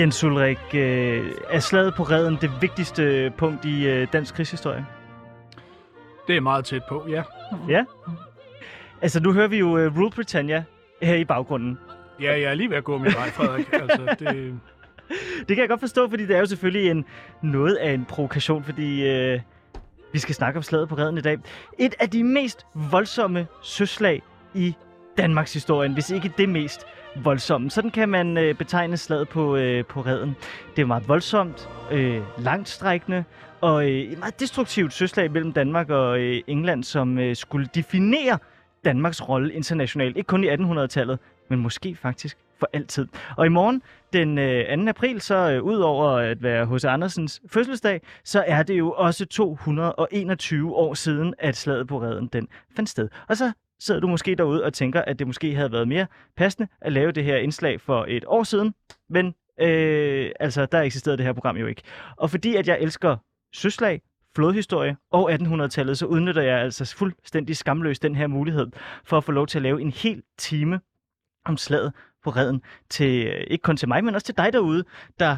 [0.00, 4.86] Jens Ulrik, øh, er slaget på redden det vigtigste punkt i øh, dansk krigshistorie?
[6.26, 7.22] Det er meget tæt på, ja.
[7.68, 7.84] Ja?
[9.02, 10.64] Altså, nu hører vi jo uh, Rule Britannia
[11.02, 11.78] her i baggrunden.
[12.20, 13.72] Ja, jeg er lige ved at gå min vej, Frederik.
[13.82, 14.60] altså, det,
[15.38, 17.04] Det kan jeg godt forstå, fordi det er jo selvfølgelig en,
[17.42, 19.40] noget af en provokation, fordi øh,
[20.12, 21.38] vi skal snakke om slaget på redden i dag.
[21.78, 24.22] Et af de mest voldsomme søslag
[24.54, 24.74] i
[25.16, 27.70] Danmarks historie, hvis ikke det mest voldsomme.
[27.70, 30.36] Sådan kan man øh, betegne slaget på, øh, på redden.
[30.76, 33.24] Det er meget voldsomt, øh, langtstrækkende
[33.60, 38.38] og øh, et meget destruktivt søslag mellem Danmark og øh, England, som øh, skulle definere
[38.84, 40.16] Danmarks rolle internationalt.
[40.16, 43.06] Ikke kun i 1800-tallet, men måske faktisk for altid.
[43.36, 44.88] Og i morgen, den øh, 2.
[44.88, 49.26] april, så øh, ud over at være hos Andersens fødselsdag, så er det jo også
[49.26, 53.08] 221 år siden, at slaget på redden den fandt sted.
[53.28, 56.68] Og så sidder du måske derude og tænker, at det måske havde været mere passende
[56.80, 58.74] at lave det her indslag for et år siden,
[59.08, 61.82] men øh, altså, der eksisterede det her program jo ikke.
[62.16, 63.16] Og fordi at jeg elsker
[63.54, 64.02] søslag,
[64.36, 68.66] flodhistorie og 1800-tallet, så udnytter jeg altså fuldstændig skamløst den her mulighed
[69.04, 70.80] for at få lov til at lave en hel time
[71.44, 71.92] om slaget
[72.24, 74.84] på redden til, øh, ikke kun til mig, men også til dig derude,
[75.18, 75.36] der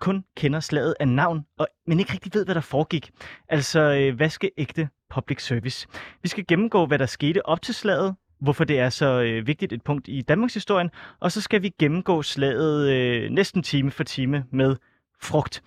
[0.00, 3.10] kun kender slaget af navn, og, men ikke rigtig ved, hvad der foregik.
[3.48, 5.86] Altså øh, vaskeægte public service.
[6.22, 9.72] Vi skal gennemgå, hvad der skete op til slaget, hvorfor det er så øh, vigtigt
[9.72, 14.04] et punkt i Danmarks historie, og så skal vi gennemgå slaget øh, næsten time for
[14.04, 14.76] time med
[15.22, 15.62] frugt.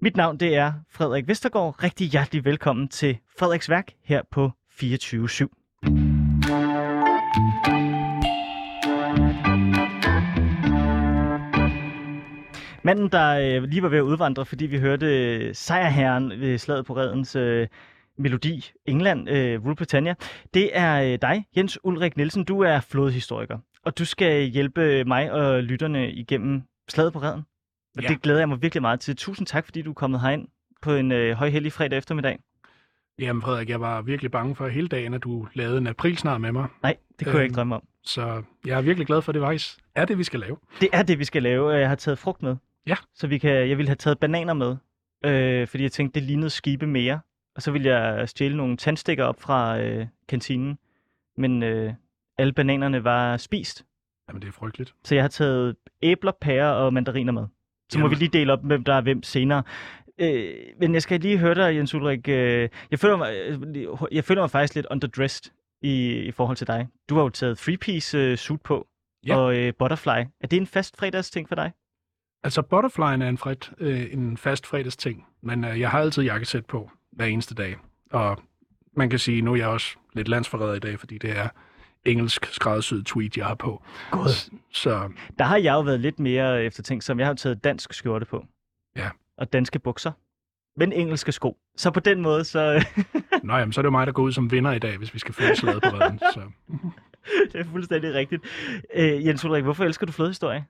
[0.00, 1.82] Mit navn det er Frederik Vestergaard.
[1.82, 5.57] Rigtig hjertelig velkommen til Frederiks Værk her på 24 /7.
[12.88, 15.06] Manden, der øh, lige var ved at udvandre, fordi vi hørte
[15.36, 17.66] øh, sejrherren ved slaget på redens øh,
[18.18, 20.14] melodi, England, øh, Rule Britannia,
[20.54, 22.44] det er øh, dig, Jens Ulrik Nielsen.
[22.44, 27.42] Du er flodhistoriker, og du skal hjælpe mig og lytterne igennem slaget på redden.
[27.96, 28.08] Og Ja.
[28.08, 29.16] det glæder jeg mig virkelig meget til.
[29.16, 30.48] Tusind tak, fordi du er kommet herind
[30.82, 32.38] på en øh, højhellig fredag eftermiddag.
[33.18, 36.52] jamen, Frederik, jeg var virkelig bange for hele dagen, at du lavede en aprilsnar med
[36.52, 36.68] mig.
[36.82, 37.54] Nej, det kunne jeg ikke Øhm.
[37.54, 37.82] drømme om.
[38.04, 40.56] Så jeg er virkelig glad for, at det faktisk er det, vi skal lave.
[40.80, 41.70] Det er det, vi skal lave.
[41.70, 42.56] Jeg har taget frugt med.
[42.88, 42.96] Ja.
[43.14, 44.76] Så vi kan, jeg ville have taget bananer med,
[45.24, 47.20] øh, fordi jeg tænkte, det lignede skibe mere.
[47.56, 50.78] Og så ville jeg stjæle nogle tandstikker op fra øh, kantinen.
[51.36, 51.94] Men øh,
[52.38, 53.84] alle bananerne var spist.
[54.28, 54.94] Jamen, det er frygteligt.
[55.04, 57.46] Så jeg har taget æbler, pærer og mandariner med.
[57.88, 58.10] Så må Jamen.
[58.10, 59.62] vi lige dele op, hvem der er hvem senere.
[60.18, 62.28] Øh, men jeg skal lige høre dig, Jens Ulrik.
[62.28, 66.66] Øh, jeg, føler mig, øh, jeg føler mig faktisk lidt underdressed i, i forhold til
[66.66, 66.88] dig.
[67.08, 68.86] Du har jo taget three-piece øh, suit på.
[69.26, 69.36] Ja.
[69.36, 70.24] Og øh, butterfly.
[70.40, 71.72] Er det en fast fredagsting for dig?
[72.42, 76.66] Altså, butterflyen er en, fred, øh, en fast fredagsting, men øh, jeg har altid jakkesæt
[76.66, 77.76] på hver eneste dag.
[78.10, 78.38] Og
[78.96, 81.48] man kan sige, nu er jeg også lidt landsforræder i dag, fordi det er
[82.04, 83.82] engelsk skræddersyet tweet, jeg har på.
[84.10, 84.50] God.
[84.72, 88.26] Så Der har jeg jo været lidt mere eftertænkt, som jeg har taget dansk skjorte
[88.26, 88.44] på.
[88.96, 89.08] Ja.
[89.38, 90.12] Og danske bukser.
[90.76, 91.56] Men engelske sko.
[91.76, 92.86] Så på den måde, så
[93.42, 95.14] Nå, jamen, så er det jo mig, der går ud som vinder i dag, hvis
[95.14, 96.18] vi skal følge slaget på redden.
[96.18, 96.40] Så.
[97.52, 98.42] det er fuldstændig rigtigt.
[98.94, 100.64] Øh, Jens Ulrik, hvorfor elsker du flodhistorie?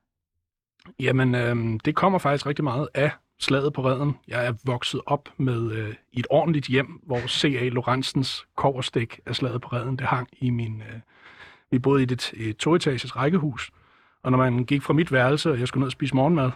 [1.00, 4.16] Jamen, øh, det kommer faktisk rigtig meget af slaget på redden.
[4.28, 7.68] Jeg er vokset op med øh, i et ordentligt hjem, hvor C.A.
[7.68, 10.82] Lorentzens koverstik af slaget på redden, det hang i min...
[10.82, 11.00] Øh,
[11.70, 13.70] vi boede i et, et toetages rækkehus,
[14.22, 16.50] og når man gik fra mit værelse, og jeg skulle ned og spise morgenmad,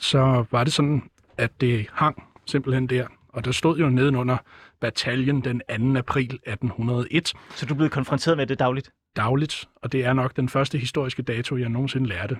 [0.00, 3.06] så var det sådan, at det hang simpelthen der.
[3.28, 4.36] Og der stod jo nedenunder
[4.80, 5.60] bataljen den
[5.94, 5.98] 2.
[5.98, 8.90] april 1801, Så du blev konfronteret med det dagligt?
[9.16, 12.38] Dagligt, og det er nok den første historiske dato, jeg nogensinde lærte.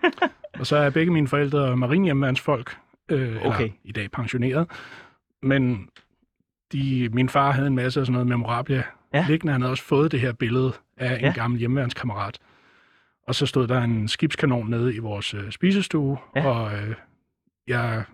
[0.60, 2.76] og så er begge mine forældre marinehjemmeværnsfolk,
[3.08, 3.70] øh, Okay.
[3.84, 4.66] i dag pensioneret,
[5.42, 5.88] men
[6.72, 8.82] de, min far havde en masse af sådan noget memorabilia
[9.14, 9.24] Ja.
[9.28, 9.52] liggende.
[9.52, 11.32] Han havde også fået det her billede af en Ja.
[11.32, 12.38] gammel hjemmeværnskammerat.
[13.28, 16.46] Og så stod der en skibskanon nede i vores øh, spisestue, ja.
[16.48, 16.94] og øh,
[17.68, 18.04] jeg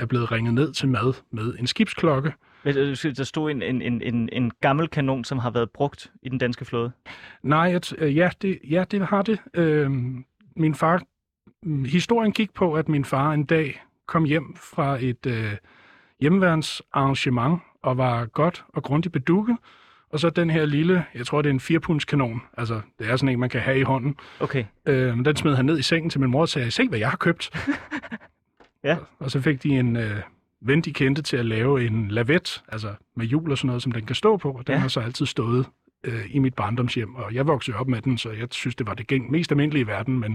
[0.00, 2.32] er blevet ringet ned til mad med en skibsklokke.
[2.64, 6.12] Men, øh, Der stod en, en, en, en, en gammel kanon, som har været brugt
[6.22, 6.92] i den danske flåde.
[7.42, 9.38] Nej, at, øh, ja, det, ja, det har det.
[9.54, 9.90] Øh,
[10.56, 11.02] min far,
[11.62, 15.56] mm, historien gik på, at min far en dag kom hjem fra et øh,
[16.20, 19.56] hjemmeværnsarrangement og var godt og grundigt bedukket.
[20.12, 23.16] Og så den her lille, jeg tror det er en 4 kanon, altså det er
[23.16, 24.16] sådan en, man kan have i hånden.
[24.40, 24.64] Okay.
[24.86, 27.10] Øh, den smed han ned i sengen til min mor og sagde, se hvad jeg
[27.10, 27.50] har købt.
[28.84, 28.96] Ja.
[29.18, 30.16] Og så fik de en øh,
[30.62, 33.92] ven, de kendte til at lave en lavet, altså med hjul og sådan noget, som
[33.92, 34.52] den kan stå på.
[34.52, 34.78] Og den Ja.
[34.78, 35.66] har så altid stået
[36.04, 38.94] øh, i mit barndomshjem, og jeg voksede op med den, så jeg synes, det var
[38.94, 40.30] det gæng, mest almindelige i verden, men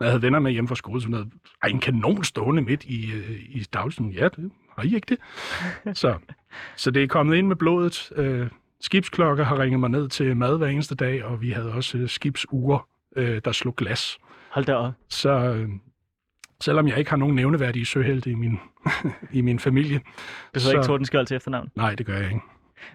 [0.00, 1.28] når jeg havde venner med hjem fra skole, sådan noget,
[1.62, 5.98] ej, en kanon stående midt i, øh, i dagligstuen, ja, det har I ikke det?
[5.98, 6.18] så,
[6.76, 8.12] så det er kommet ind med blodet.
[8.16, 8.46] Øh,
[8.80, 12.08] skibsklokker har ringet mig ned til mad hver eneste dag, og vi havde også øh,
[12.08, 12.80] skibsure,
[13.16, 14.18] øh, der slog glas.
[14.50, 14.92] Hold da op.
[15.08, 15.68] Så øh,
[16.60, 18.60] selvom jeg ikke har nogen nævneværdige søhelte i min,
[19.38, 20.00] i min familie,
[20.54, 21.70] Du Så- ikke Tordenskjold til efternavn.
[21.76, 22.40] nej, det gør jeg ikke.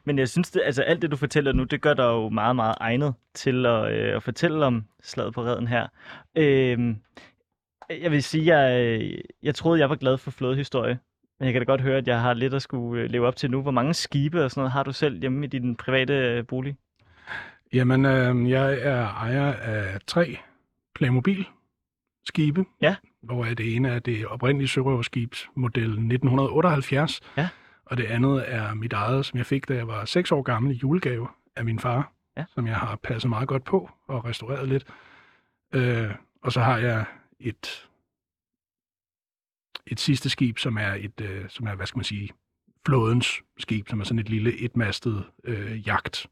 [0.05, 2.55] Men jeg synes, det, altså alt det, du fortæller nu, det gør dig jo meget,
[2.55, 5.87] meget egnet til at, øh, at fortælle om slaget på redden her.
[6.35, 6.95] Øh,
[8.01, 9.01] jeg vil sige, jeg,
[9.43, 10.99] jeg troede, jeg var glad for flådehistorie.
[11.39, 13.35] Men jeg kan da godt høre, at jeg har lidt at skulle øh, leve op
[13.35, 13.61] til nu.
[13.61, 16.75] Hvor mange skibe og sådan noget har du selv hjemme i din private øh, bolig?
[17.73, 20.37] Jamen, øh, jeg er ejer af tre
[20.95, 21.45] Playmobil
[22.25, 22.65] skibe.
[22.81, 22.95] Ja.
[23.25, 27.21] Hvor det ene er det oprindelige sørøverskibsmodel 1978.
[27.37, 27.49] Ja.
[27.85, 30.71] Og det andet er mit eget, som jeg fik, da jeg var 6 år gammel
[30.71, 32.11] i julegave af min far.
[32.37, 32.45] Ja.
[32.55, 34.85] Som jeg har passet meget godt på og restaureret lidt.
[35.73, 36.11] Øh,
[36.43, 37.05] og så har jeg
[37.39, 37.87] et,
[39.87, 42.29] et sidste skib, som er et, øh, som er, hvad skal man sige,
[42.85, 46.27] flådens skib, som er sådan et lille etmastet øh, jagt.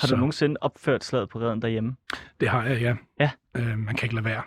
[0.00, 1.96] Har Så- du nogensinde opført slaget på redden derhjemme?
[2.40, 2.96] det har jeg, ja.
[3.20, 3.30] Ja.
[3.56, 4.42] Øh, man kan ikke lade være.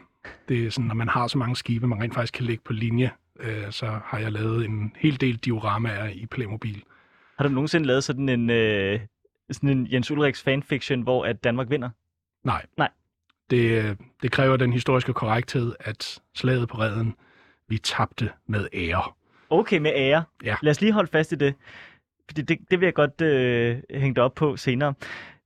[0.49, 2.73] Det er sådan, når man har så mange skibe, man rent faktisk kan lægge på
[2.73, 6.83] linje, øh, så har jeg lavet en hel del dioramaer i Playmobil.
[7.37, 8.99] Har du nogensinde lavet sådan en, øh,
[9.51, 11.89] sådan en Jens Ulrichs fanfiction, hvor at Danmark vinder?
[12.43, 12.65] Nej.
[12.77, 12.89] Nej.
[13.49, 17.15] Det, øh, det kræver den historiske korrekthed, at slaget på redden,
[17.67, 19.11] vi tabte med ære.
[19.49, 20.23] Okay, med ære.
[20.43, 20.55] Ja.
[20.61, 21.55] Lad os lige holde fast i det.
[22.29, 24.93] Fordi det, det vil jeg godt øh, hænge dig op på senere.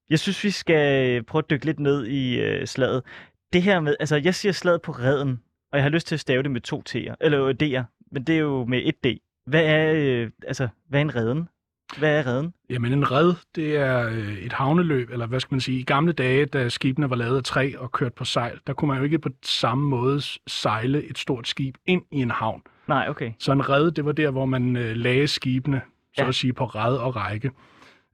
[0.10, 3.04] Jeg synes, vi skal prøve at dykke lidt ned i øh, slaget.
[3.54, 5.40] Det her med, altså jeg siger slaget på redden,
[5.72, 8.24] og jeg har lyst til at stave det med to T'er, eller øh, D'er, men
[8.24, 9.08] det er jo med et D.
[9.46, 11.50] Hvad er, øh, altså, hvad er en redden?
[11.98, 12.54] Hvad er redden?
[12.70, 16.14] Jamen en red, det er øh, et havneløb, eller hvad skal man sige, i gamle
[16.14, 19.04] dage, da skibene var lavet af træ og kørt på sejl, der kunne man jo
[19.04, 22.62] ikke på samme måde sejle et stort skib ind i en havn.
[22.88, 23.32] Nej, okay.
[23.40, 25.82] Så en red, det var der, hvor man øh, lagde skibene,
[26.16, 26.28] så ja.
[26.28, 27.52] at sige, på red og række.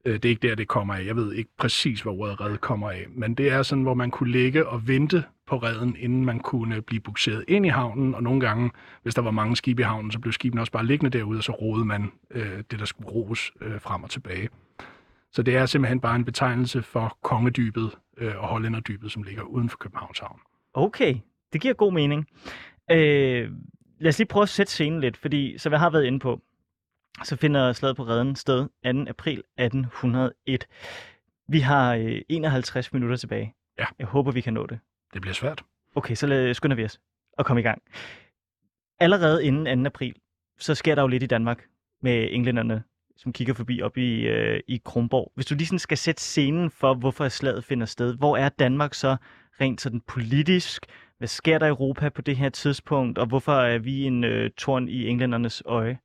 [0.06, 1.06] Øh, det er ikke der, det kommer af.
[1.06, 3.06] Jeg ved ikke præcis, hvor ordet red kommer af.
[3.10, 6.82] Men det er sådan, hvor man kunne ligge og vente på redden, inden man kunne
[6.82, 8.16] blive bukseret ind i havnen.
[8.16, 8.72] Og nogle gange,
[9.04, 11.44] hvis der var mange skibe i havnen, så blev skibene også bare liggende derude, og
[11.44, 14.50] så roede man øh, det, der skulle roes øh, frem og tilbage.
[15.32, 19.70] Så det er simpelthen bare en betegnelse for kongedybet øh, og hollænderdybet, som ligger uden
[19.70, 20.40] for Københavns Havn.
[20.74, 21.16] Okay,
[21.54, 22.28] det giver god mening.
[22.92, 23.52] Øh,
[24.00, 26.42] lad os lige prøve at sætte scenen lidt, fordi som jeg har været inde på,
[27.24, 29.10] så finder slaget på redden sted 2.
[29.10, 30.68] april 1801.
[31.48, 33.56] Vi har øh, 51 minutter tilbage.
[33.80, 33.86] Ja.
[34.00, 34.80] Jeg håber, vi kan nå det.
[35.14, 35.64] Det bliver svært.
[35.96, 37.00] Okay, så lad, skynder vi os
[37.38, 37.82] og komme i gang.
[39.00, 39.88] Allerede inden 2.
[39.88, 40.16] april,
[40.60, 41.66] så sker der jo lidt i Danmark
[42.02, 42.84] med englænderne,
[43.18, 45.32] som kigger forbi op i, øh, i Kronborg.
[45.36, 48.94] Hvis du lige sådan skal sætte scenen for, hvorfor slaget finder sted, hvor er Danmark
[48.94, 49.18] så
[49.62, 50.86] rent sådan politisk?
[51.18, 54.52] Hvad sker der i Europa på det her tidspunkt, og hvorfor er vi en øh,
[54.52, 55.98] torn i englændernes øje?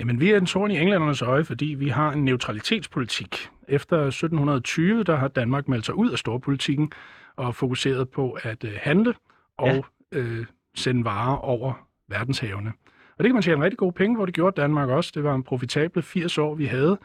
[0.00, 3.48] Jamen, vi er en torn i englændernes øje, fordi vi har en neutralitetspolitik.
[3.68, 6.92] Efter 1720, der har Danmark meldt sig ud af storpolitikken
[7.36, 9.14] og fokuseret på at øh, handle
[9.58, 10.18] og Ja.
[10.18, 11.72] øh, sende varer over
[12.08, 12.72] verdenshavene.
[13.18, 15.12] Og det kan man tjene rigtig gode penge, hvor det gjorde Danmark også.
[15.14, 16.98] Det var en profitable 80 år, vi havde.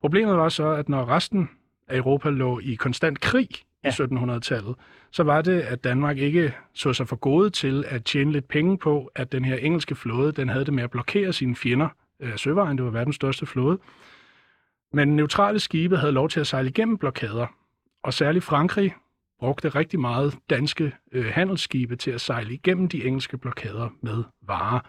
[0.00, 1.50] Problemet var så, at når resten
[1.88, 3.48] af Europa lå i konstant krig
[3.84, 3.88] Ja.
[3.88, 4.74] i 1700-tallet,
[5.10, 8.78] så var det, at Danmark ikke så sig for gode til at tjene lidt penge
[8.78, 11.88] på, at den her engelske flåde, den havde det med at blokere sine fjender
[12.20, 12.76] af søvejen.
[12.76, 13.78] Det var verdens største flåde.
[14.92, 17.46] Men neutrale skibe havde lov til at sejle igennem blokader,
[18.02, 18.94] og særligt Frankrig
[19.38, 24.80] brugte rigtig meget danske øh, handelsskibe til at sejle igennem de engelske blokader med varer.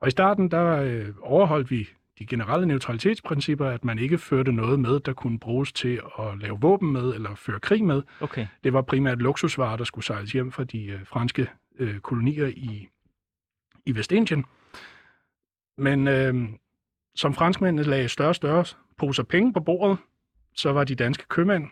[0.00, 1.88] Og i starten der øh, overholdt vi
[2.18, 6.60] de generelle neutralitetsprincipper, at man ikke førte noget med, der kunne bruges til at lave
[6.60, 8.02] våben med eller føre krig med.
[8.20, 8.46] Okay.
[8.64, 12.88] Det var primært luksusvarer, der skulle sejles hjem fra de øh, franske øh, kolonier i,
[13.86, 14.44] i Vestindien.
[15.78, 16.34] Men øh,
[17.14, 18.64] som franskmændene lagde større og større
[18.98, 19.98] poser penge på bordet,
[20.54, 21.64] så var de danske købmænd,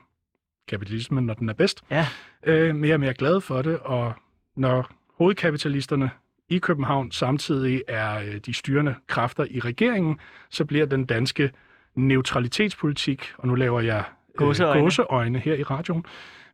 [0.68, 2.06] kapitalismen når den er bedst, Ja.
[2.46, 4.12] øh, mere og mere glade for det, og
[4.56, 6.10] når hovedkapitalisterne
[6.48, 10.18] i København samtidig er øh, de styrende kræfter i regeringen,
[10.50, 11.50] så bliver den danske
[11.94, 14.80] neutralitetspolitik, og nu laver jeg øh, Gåseøjne.
[14.82, 16.04] gåseøjne her i radioen,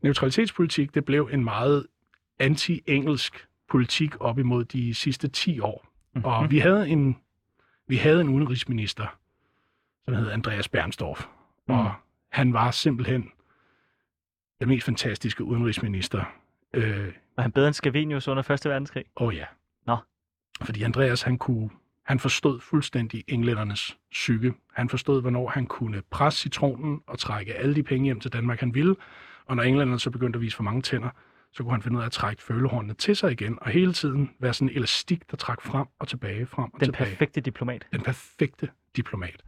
[0.03, 1.87] neutralitetspolitik, det blev en meget
[2.39, 5.87] anti-engelsk politik op imod de sidste 10 år.
[6.15, 6.25] Mhm.
[6.25, 7.17] Og vi havde en,
[7.89, 9.07] vi havde en udenrigsminister,
[10.05, 11.27] som hed Andreas Bernstorff,
[11.69, 11.75] Mm.
[11.75, 11.93] og
[12.33, 13.31] han var simpelthen
[14.61, 16.25] den mest fantastiske udenrigsminister.
[16.73, 18.65] Øh, Var han bedre end Scavenius under 1.
[18.65, 19.05] verdenskrig?
[19.17, 19.45] Åh oh ja.
[19.87, 19.97] Nå.
[20.63, 21.71] Fordi Andreas, han kunne,
[22.03, 24.55] han forstod fuldstændig englændernes psyke.
[24.73, 28.61] Han forstod, hvornår han kunne presse citronen og trække alle de penge hjem til Danmark,
[28.61, 28.97] han ville.
[29.47, 31.09] Og når englænderne så begyndte at vise for mange tænder,
[31.53, 34.31] så kunne han finde ud af at trække følehornene til sig igen, og hele tiden
[34.41, 37.11] være sådan en elastik, der trak frem og tilbage, frem og Den tilbage.
[37.11, 37.87] perfekte diplomat.
[37.93, 39.43] Den perfekte diplomat.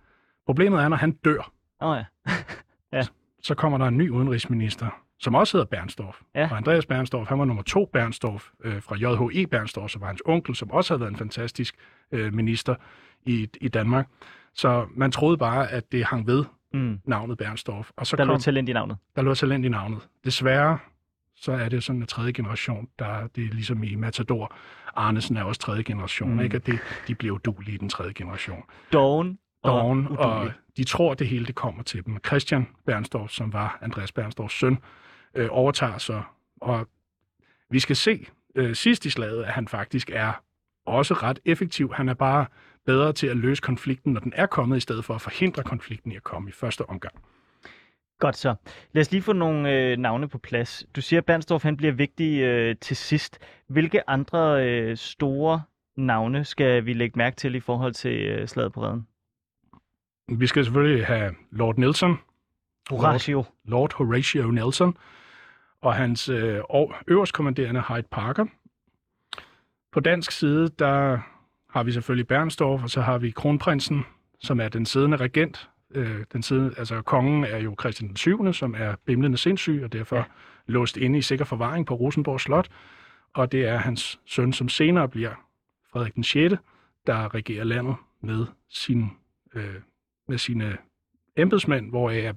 [0.47, 1.99] Problemet er, når han dør, oh,
[2.93, 3.03] ja.
[3.43, 6.21] så kommer der en ny udenrigsminister, som også hedder Bernstorff.
[6.35, 6.49] Ja.
[6.51, 10.23] Og Andreas Bernstorff, han var nummer to Bernstorff øh, fra JHE Bernstorff, som var hans
[10.27, 11.75] onkel, som også havde været en fantastisk
[12.13, 12.75] øh, minister
[13.27, 14.09] i, i Danmark.
[14.55, 17.01] Så man troede bare, at det hang ved Mm.
[17.05, 17.91] navnet Bernstorff.
[17.97, 18.97] Og så Der kom, lå talent i navnet.
[19.17, 20.09] der lå talent i navnet.
[20.25, 20.79] Desværre,
[21.41, 24.55] så er det sådan en tredje generation, der det er ligesom i Matador.
[24.97, 26.41] Arnesen er også tredje generation, Mm.
[26.41, 26.57] ikke?
[26.57, 26.79] At det,
[27.09, 28.63] de bliver udulige i den tredje generation.
[29.63, 30.53] Og Dawn, og uduelig.
[30.77, 32.19] de tror, det hele det kommer til dem.
[32.27, 34.79] Christian Bernstorff, som var Andreas Bernstorffs søn,
[35.35, 36.23] øh, overtager så,
[36.61, 36.89] og
[37.71, 40.33] vi skal se øh, sidst i slaget, at han faktisk er
[40.87, 41.93] også ret effektiv.
[41.95, 42.47] Han er bare
[42.87, 46.13] bedre til at løse konflikten, når den er kommet, i stedet for at forhindre konflikten
[46.13, 47.15] i at komme i første omgang.
[48.21, 48.55] Godt så.
[48.93, 50.87] Lad os lige få nogle øh, navne på plads.
[50.97, 53.39] Du siger, at Bernstorff han bliver vigtig øh, til sidst.
[53.67, 55.63] Hvilke andre øh, store
[55.97, 59.07] navne skal vi lægge mærke til i forhold til øh, slaget på redden?
[60.39, 62.19] Vi skal selvfølgelig have Lord Nelson,
[62.91, 63.45] Horatio.
[63.65, 64.97] Lord Horatio Nelson,
[65.81, 66.61] og hans øh,
[67.07, 68.47] øverstkommanderende Hyde Parker.
[69.93, 71.19] På dansk side, der
[71.71, 74.05] har vi selvfølgelig Bernstorff, og så har vi kronprinsen,
[74.41, 75.71] som er den siddende regent.
[75.95, 79.93] Øh, den siddende, altså kongen er jo Christian den 7., som er bimlende sindssyg, og
[79.93, 80.25] derfor Ja.
[80.67, 82.69] låst inde i sikker forvaring på Rosenborg Slot.
[83.33, 85.35] Og det er hans søn, som senere bliver
[85.93, 86.55] Frederik den 6.,
[87.07, 89.11] der regerer landet med, sin,
[89.55, 89.75] øh,
[90.29, 90.77] med sine
[91.37, 92.33] embedsmænd, hvoraf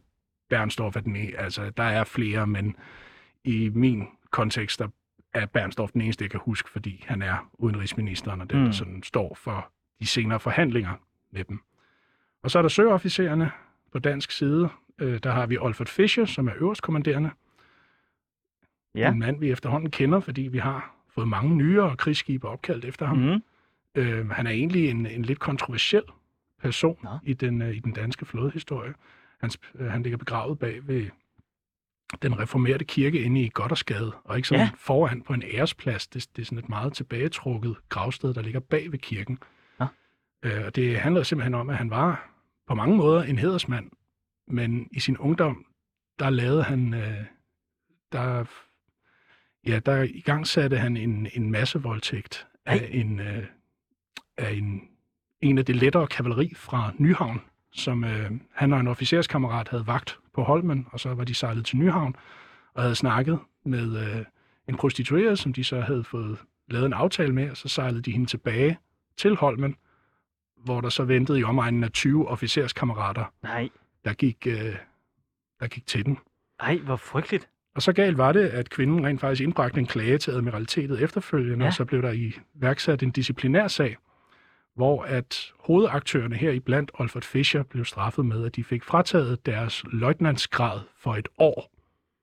[0.50, 1.38] Bernstorff er den ene.
[1.38, 2.76] Altså, der er flere, men
[3.44, 4.88] i min kontekst, der
[5.34, 8.66] er Bernstorff den eneste, jeg kan huske, fordi han er udenrigsministeren, og den, Mm.
[8.66, 10.92] der sådan står for de senere forhandlinger
[11.32, 11.62] med dem.
[12.44, 13.52] Og så er der søofficererne
[13.92, 14.70] på dansk side.
[15.00, 17.32] Øh, der har vi Olfert Fischer, som er øverstkommanderende.
[18.96, 19.12] Ja.
[19.12, 23.18] En mand, vi efterhånden kender, fordi vi har fået mange nyere krigsskibe opkaldt efter ham.
[23.18, 23.44] Mm.
[23.96, 26.04] Øh, han er egentlig en, en lidt kontroversiel
[26.62, 27.10] person Nå.
[27.24, 28.94] i den, øh, i den danske flådehistorie.
[29.40, 31.10] Han, øh, han ligger begravet bag ved
[32.22, 34.66] den reformerede kirke inde i Goddersgade, og ikke sådan Ja.
[34.66, 34.72] ja.
[34.78, 36.08] foran på en æresplads.
[36.08, 39.40] Det, det er sådan et meget tilbagetrukket gravsted, der ligger bag ved kirken.
[39.80, 39.86] Nå.
[40.44, 42.30] Øh, og det handler simpelthen om, at han var
[42.68, 43.92] på mange måder en hedersmand,
[44.48, 45.66] men i sin ungdom,
[46.20, 47.26] der lavede han, øh,
[48.12, 48.46] der,
[49.68, 52.90] ja, der i gang satte han en, en masse voldtægt af Ej.
[52.92, 53.46] en, øh,
[54.38, 54.82] af en,
[55.42, 57.42] en af det lettere kavaleri fra Nyhavn,
[57.72, 61.66] som øh, han og en officerskammerat havde vagt på Holmen, og så var de sejlet
[61.66, 62.16] til Nyhavn
[62.74, 64.26] og havde snakket med øh,
[64.70, 68.12] en prostitueret, som de så havde fået lavet en aftale med, og så sejlede de
[68.12, 68.78] hende tilbage
[69.18, 69.76] til Holmen,
[70.64, 73.70] hvor der så ventede i omegnen af 20 officerskammerater, Nej.
[74.06, 74.76] der gik, øh,
[75.60, 76.18] der gik til den.
[76.60, 77.50] Ej, hvor frygteligt.
[77.76, 81.66] Og så galt var det, at kvinden rent faktisk indbragte en klage til admiralitetet efterfølgende,
[81.66, 81.68] Ja.
[81.70, 83.98] og så blev der i værksat en disciplinær sag,
[84.76, 89.46] hvor at hovedaktørerne her i blandt Olfert Fischer blev straffet med, at de fik frataget
[89.46, 91.70] deres løjtnantsgrad for et år,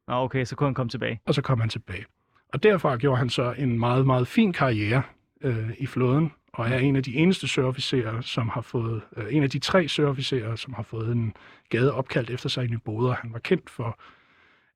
[0.08, 1.20] Nå, okay, så kunne han komme tilbage.
[1.26, 2.04] og så kom han tilbage.
[2.52, 5.02] Og derfor gjorde han så en meget, meget fin karriere
[5.42, 9.42] øh, i flåden, og er en af de eneste søofficerer, som har fået, øh, en
[9.42, 11.34] af de tre søofficerer, som har fået en
[11.68, 13.12] gade opkaldt efter sig i Nyboder.
[13.14, 14.00] Han var kendt for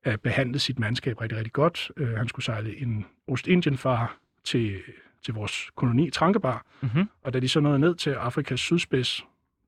[0.02, 1.90] at behandle sit mandskab rigtig, rigtig godt.
[1.97, 4.83] Øh, han skulle sejle en Ostindien-far til,
[5.25, 7.09] til vores koloni Trankebar, Mm-hmm.
[7.23, 9.25] og da de så nåede ned til Afrikas sydspids,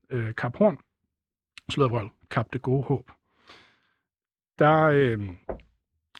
[0.09, 0.77] øh, Kap Horn,
[1.69, 3.11] Slødvold, Kap det gode håb,
[4.59, 5.29] der øh,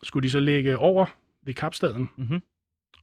[0.04, 1.06] skulle de så ligge over
[1.44, 2.42] ved Kapstaden, Mm-hmm.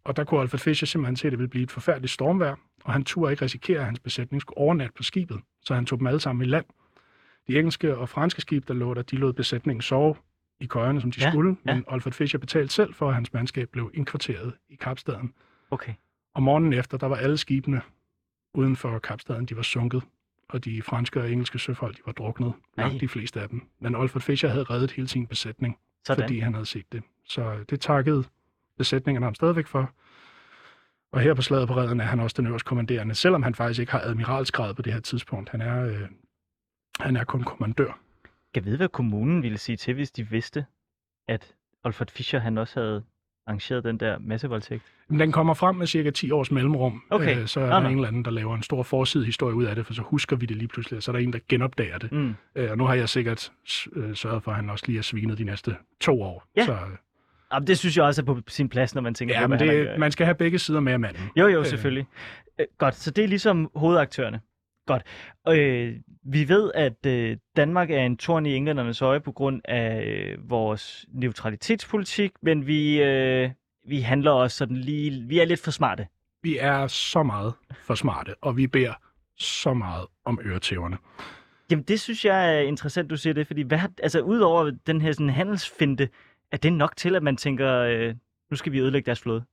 [0.05, 2.93] og der kunne Alfred Fischer simpelthen se, at det ville blive et forfærdeligt stormvejr, og
[2.93, 6.07] han turde ikke risikere, at hans besætning skulle overnatte på skibet, så han tog dem
[6.07, 6.65] alle sammen i land.
[7.49, 10.15] De engelske og franske skibe, der lå der, de lod besætningen sove
[10.61, 11.75] i køjerne, som de Ja, skulle, ja.
[11.75, 15.33] men Alfred Fischer betalte selv for, at hans mandskab blev indkvarteret i Kapstaden.
[15.71, 15.93] Okay.
[16.35, 17.81] Og morgenen efter, der var alle skibene
[18.55, 20.03] uden for Kapstaden, de var sunket,
[20.49, 22.85] og de franske og engelske søfolk, de var druknet, Ej.
[22.85, 23.63] langt de fleste af dem.
[23.81, 26.23] Men Alfred Fischer havde reddet hele sin besætning, Sådan.
[26.23, 27.03] fordi han havde set det.
[27.25, 28.25] Så det takkede
[28.79, 29.91] besætningerne ham stadigvæk for.
[31.15, 33.81] Og her på slaget på redden er han også den øverste kommanderende, selvom han faktisk
[33.81, 35.51] ikke har admiralsgrad på det her tidspunkt.
[35.51, 36.01] Han er, øh,
[37.01, 37.99] han er kun kommandør.
[38.55, 40.65] Jeg ved, hvad kommunen ville sige til, hvis de vidste,
[41.29, 41.55] at
[41.85, 43.05] Alfred Fischer han også havde
[43.47, 44.83] arrangeret den der massevoldtægt.
[45.09, 47.03] Men den kommer frem med cirka 10 års mellemrum.
[47.11, 47.41] Okay.
[47.41, 47.89] Øh, så er der nå.
[47.89, 50.47] en eller anden, der laver en stor forsidehistorie ud af det, for så husker vi
[50.47, 52.13] det lige pludselig, og så er der en, der genopdager det.
[52.13, 52.35] Mm.
[52.55, 53.53] Øh, og nu har jeg sikkert
[53.97, 56.45] øh, sørget for, at han også lige er svinet de næste to år.
[56.57, 56.65] Ja.
[56.65, 56.79] Så, øh,
[57.55, 59.59] Jamen, det synes jeg også er på sin plads, når man tænker ja, på, men
[59.59, 59.99] hvad han det, gjort.
[59.99, 61.23] man skal have begge sider med af manden.
[61.37, 61.67] Jo, jo, Øh.
[61.67, 62.07] selvfølgelig.
[62.61, 64.41] Øh, godt, så det er ligesom hovedaktørerne.
[64.87, 65.03] Godt.
[65.49, 65.95] Øh,
[66.25, 70.51] vi ved, at øh, Danmark er en torn i englændernes øje på grund af øh,
[70.51, 73.51] vores neutralitetspolitik, men vi, øh,
[73.89, 75.25] vi handler også sådan lige...
[75.29, 76.07] Vi er lidt for smarte.
[76.43, 77.53] Vi er så meget
[77.87, 78.93] for smarte, og vi beder
[79.39, 80.97] så meget om øretæverne.
[81.71, 85.13] Jamen, det synes jeg er interessant, du siger det, fordi hvad, altså, udover den her
[85.13, 86.09] sådan, handelsfinte,
[86.55, 88.15] er det nok til, at man tænker, øh,
[88.51, 89.45] nu skal vi ødelægge deres flåde?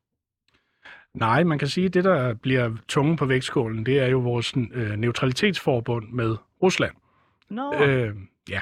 [1.14, 4.54] Nej, man kan sige, at det, der bliver tungen på vægtskålen, det er jo vores
[4.74, 6.96] øh, neutralitetsforbund med Rusland.
[7.50, 8.16] Nå, Øh,
[8.50, 8.62] ja.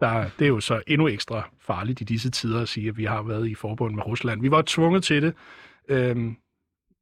[0.00, 3.04] Der, det er jo så endnu ekstra farligt i disse tider at sige, at vi
[3.04, 4.40] har været i forbund med Rusland.
[4.40, 5.34] Vi var tvunget til det.
[5.88, 6.32] Øh,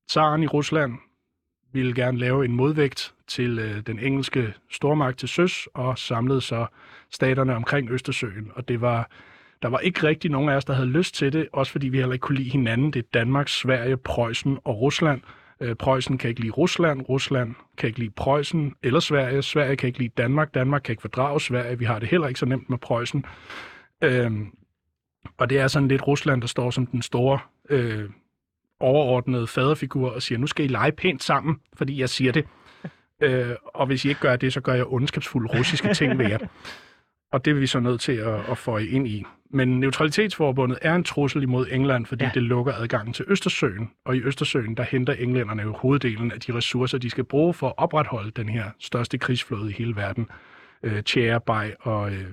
[0.08, 0.98] Tsaren i Rusland
[1.72, 6.66] ville gerne lave en modvægt til øh, den engelske stormagt til søs, og samlede så
[7.10, 8.50] staterne omkring Østersøen.
[8.54, 9.10] Og det var,
[9.62, 11.98] der var ikke rigtig nogen af os, der havde lyst til det, også fordi vi
[11.98, 12.90] heller ikke kunne lide hinanden.
[12.90, 15.20] Det er Danmark, Sverige, Preussen og Rusland.
[15.60, 19.86] Øh, Preussen kan ikke lide Rusland, Rusland kan ikke lide Preussen eller Sverige, Sverige kan
[19.86, 22.70] ikke lide Danmark, Danmark kan ikke fordrage Sverige, vi har det heller ikke så nemt
[22.70, 23.24] med Preussen.
[24.02, 24.46] Øhm,
[25.38, 27.38] og det er sådan lidt Rusland, der står som den store
[27.70, 28.10] øh,
[28.80, 32.46] overordnede faderfigur og siger, nu skal I lege pænt sammen, fordi jeg siger det.
[33.22, 36.38] øh, og hvis I ikke gør det, så gør jeg ondskabsfulde russiske ting ved jer.
[37.32, 39.24] Og det er vi så nødt til at, at få ind i.
[39.54, 42.30] Men neutralitetsforbundet er en trussel imod England, fordi Ja.
[42.34, 43.90] det lukker adgangen til Østersøen.
[44.04, 47.66] Og i Østersøen, der henter englænderne jo hoveddelen af de ressourcer, de skal bruge for
[47.68, 50.28] at opretholde den her største krigsflåde i hele verden.
[50.82, 52.24] Øh, tjærebej og, øh,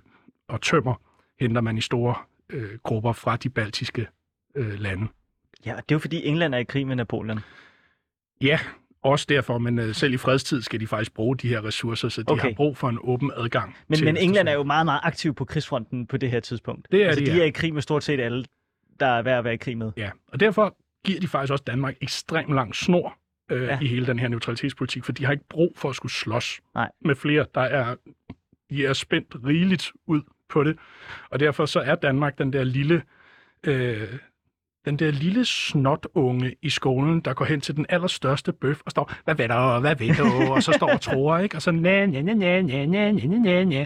[0.49, 0.93] og tømmer
[1.39, 2.15] henter man i store
[2.49, 4.07] øh, grupper fra de baltiske
[4.55, 5.07] øh, lande.
[5.65, 7.39] ja, og det er jo fordi England er i krig med Napoleon.
[8.41, 8.59] Ja,
[9.03, 12.21] også derfor, men øh, selv i fredstid skal de faktisk bruge de her ressourcer, så
[12.21, 12.41] de Okay.
[12.41, 13.75] har brug for en åben adgang.
[13.87, 16.87] Men, til men England er jo meget, meget aktiv på krigsfronten på det her tidspunkt.
[16.91, 18.45] Det er altså, de, de er i krig med stort set alle,
[18.99, 19.91] der er værd at være i krig med.
[19.97, 23.17] Ja, og derfor giver de faktisk også Danmark ekstremt lang snor
[23.51, 23.79] øh, ja.
[23.81, 26.89] i hele den her neutralitetspolitik, for de har ikke brug for at skulle slås Nej.
[27.05, 27.45] med flere.
[27.55, 27.95] Der er,
[28.69, 30.77] de er spændt rigeligt ud på det,
[31.29, 33.03] og derfor så er Danmark den der lille...
[33.63, 34.07] Øh,
[34.85, 39.11] den der lille snotunge i skolen, der går hen til den allerstørste bøf og står,
[39.23, 41.55] hvad ved du, hvad ved du, og så står og tror, ikke?
[41.55, 43.85] Og så, na, na, na, na, na, na, na, na, na.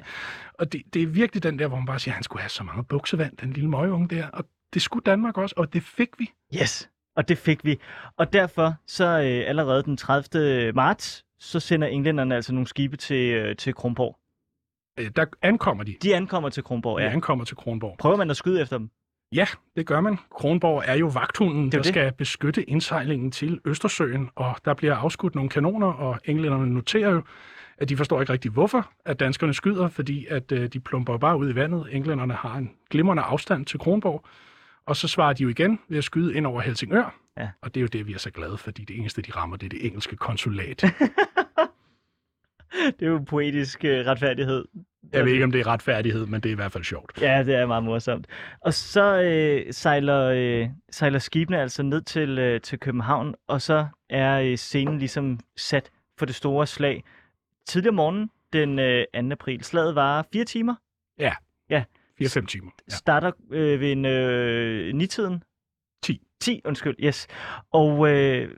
[0.54, 2.64] Og det, det er virkelig den der, hvor man bare siger, han skulle have så
[2.64, 6.32] meget buksevand, den lille møgeunge der, og det skulle Danmark også, og det fik vi.
[6.62, 7.80] Yes, og det fik vi.
[8.18, 10.72] Og derfor så øh, allerede den 30.
[10.74, 14.18] marts, så sender englænderne altså nogle skibe til, øh, til Kronborg.
[15.00, 15.96] Øh, Der ankommer de.
[16.02, 17.12] De ankommer til Kronborg, De ja.
[17.12, 17.96] ankommer til Kronborg.
[18.00, 18.90] Prøver man at skyde efter dem?
[19.36, 19.46] Ja,
[19.78, 20.18] det gør man.
[20.32, 21.86] Kronborg er jo vagthunden, Det er der det.
[21.86, 27.22] skal beskytte indsejlingen til Østersøen, og der bliver afskudt nogle kanoner, og englænderne noterer jo,
[27.78, 31.38] at de forstår ikke rigtig, hvorfor at danskerne skyder, fordi at øh, de plumper bare
[31.38, 31.88] ud i vandet.
[31.92, 34.26] Englænderne har en glimrende afstand til Kronborg,
[34.86, 37.16] og så svarer de jo igen ved at skyde ind over Helsingør.
[37.38, 37.50] Ja.
[37.62, 39.66] Og det er jo det, vi er så glade, fordi det eneste, de rammer, det
[39.66, 40.84] er det engelske konsulat.
[43.00, 44.66] Det er jo poetisk øh, retfærdighed.
[45.14, 47.22] Jeg ved ikke, om det er retfærdighed, men det er i hvert fald sjovt.
[47.22, 48.28] Ja, det er meget morsomt.
[48.62, 53.88] Og så øh, sejler, øh, sejler skibene altså ned til, øh, til København, og så
[54.10, 57.04] er øh, scenen ligesom sat for det store slag.
[57.66, 59.20] Tidligere om morgenen, den øh, 2.
[59.32, 59.64] april.
[59.64, 60.76] Slaget var fire timer.
[62.22, 62.72] 4-5 timer.
[62.90, 62.96] Ja.
[62.96, 65.44] Starter øh, ved en øh, nitiden.
[66.04, 66.22] 10.
[66.42, 67.28] 10, undskyld, yes.
[67.72, 68.56] Og øh,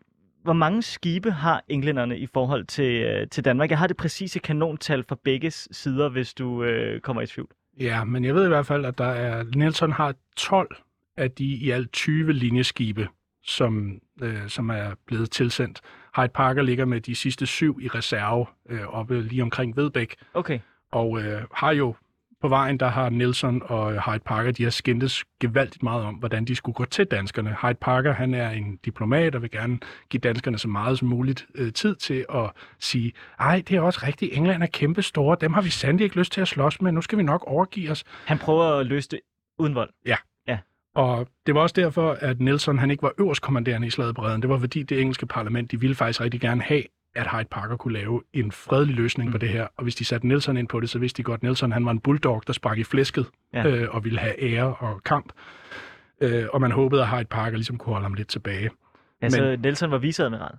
[0.48, 3.70] hvor mange skibe har englænderne i forhold til, øh, til Danmark?
[3.70, 7.50] Jeg har det præcise kanontal fra begge sider, hvis du øh, kommer i tvivl.
[7.80, 10.76] Ja, men jeg ved i hvert fald, at der er, Nelson har 12
[11.18, 13.08] af de i alt 20 linjeskibe,
[13.44, 15.82] som, øh, som er blevet tilsendt.
[16.16, 20.60] Hyde Parker ligger med de sidste syv i reserve øh, oppe lige omkring Vedbæk, Okay.
[20.92, 21.96] og øh, har jo
[22.41, 26.45] på vejen, der har Nelson og Hyde Parker, de har skændtes gevaldigt meget om, hvordan
[26.45, 27.58] de skulle gå til danskerne.
[27.62, 31.47] Hyde Parker, han er en diplomat og vil gerne give danskerne så meget som muligt
[31.56, 35.54] øh, tid til at sige, ej, det er også rigtigt, England er kæmpe store, dem
[35.54, 38.04] har vi sandelig ikke lyst til at slås med, nu skal vi nok overgive os.
[38.26, 39.19] Han prøver at løse det
[39.60, 39.89] uden vold.
[40.97, 44.21] Og det var også derfor, at Nelson han ikke var øverst kommanderende i slaget på
[44.21, 44.41] Reden.
[44.41, 46.84] Det var fordi det engelske parlament, de ville faktisk rigtig gerne have,
[47.15, 49.32] at Hyde Parker kunne lave en fredelig løsning mm.
[49.32, 49.67] på det her.
[49.78, 51.86] Og hvis de satte Nelson ind på det, så vidste de godt, at Nelson han
[51.86, 53.67] var en bulldog, der sprang i flæsket Ja.
[53.67, 53.76] ja.
[53.76, 55.32] øh, og ville have ære og kamp.
[56.22, 58.70] Øh, og man håbede, at Hyde Parker ligesom kunne holde ham lidt tilbage.
[59.22, 60.56] Altså, Men- Nelson var viceadmiral.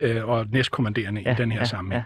[0.00, 2.04] Øh, og næstkommanderende Ja, i den her ja, sammenhæng.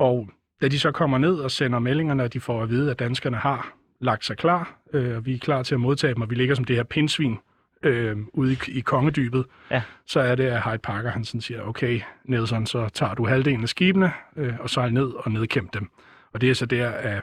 [0.00, 0.04] ja.
[0.04, 0.28] Og
[0.60, 3.36] da de så kommer ned og sender meldingerne, og de får at vide, at danskerne
[3.36, 6.34] har lagt sig klar, øh, og vi er klar til at modtage dem, og vi
[6.34, 7.38] ligger som det her pindsvin
[7.82, 9.82] øh, ude i, i kongedybet, Ja.
[10.06, 13.62] så er det, at Hyde Parker han sådan siger, okay, Nelson, så tager du halvdelen
[13.62, 15.90] af skibene øh, og sejler ned og nedkæmp dem.
[16.32, 17.22] Og det er så der, at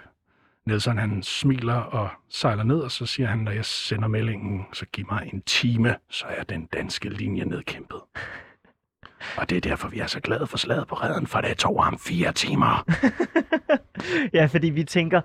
[0.66, 4.86] Nelson han smiler og sejler ned, og så siger han, når jeg sender meldingen, så
[4.94, 8.00] giv mig en time, så er den danske linje nedkæmpet.
[9.38, 11.84] Og det er derfor, vi er så glade for slaget på redden, for det tog
[11.84, 12.86] ham fire timer.
[14.38, 15.22] ja, fordi vi tænker,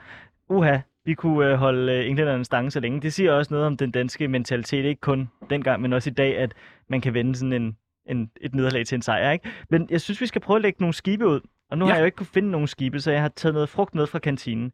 [0.49, 3.01] uha, vi kunne øh, holde øh, englænderne stange så længe.
[3.01, 6.39] Det siger også noget om den danske mentalitet, ikke kun dengang, men også i dag,
[6.39, 6.55] at
[6.89, 9.31] man kan vende sådan en, en, et nederlag til en sejr.
[9.31, 9.49] Ikke?
[9.71, 11.41] Men jeg synes, vi skal prøve at lægge nogle skibe ud.
[11.71, 11.91] Og nu ja.
[11.91, 14.07] Har jeg jo ikke kunne finde nogen skibe, så jeg har taget noget frugt med
[14.07, 14.73] fra kantinen.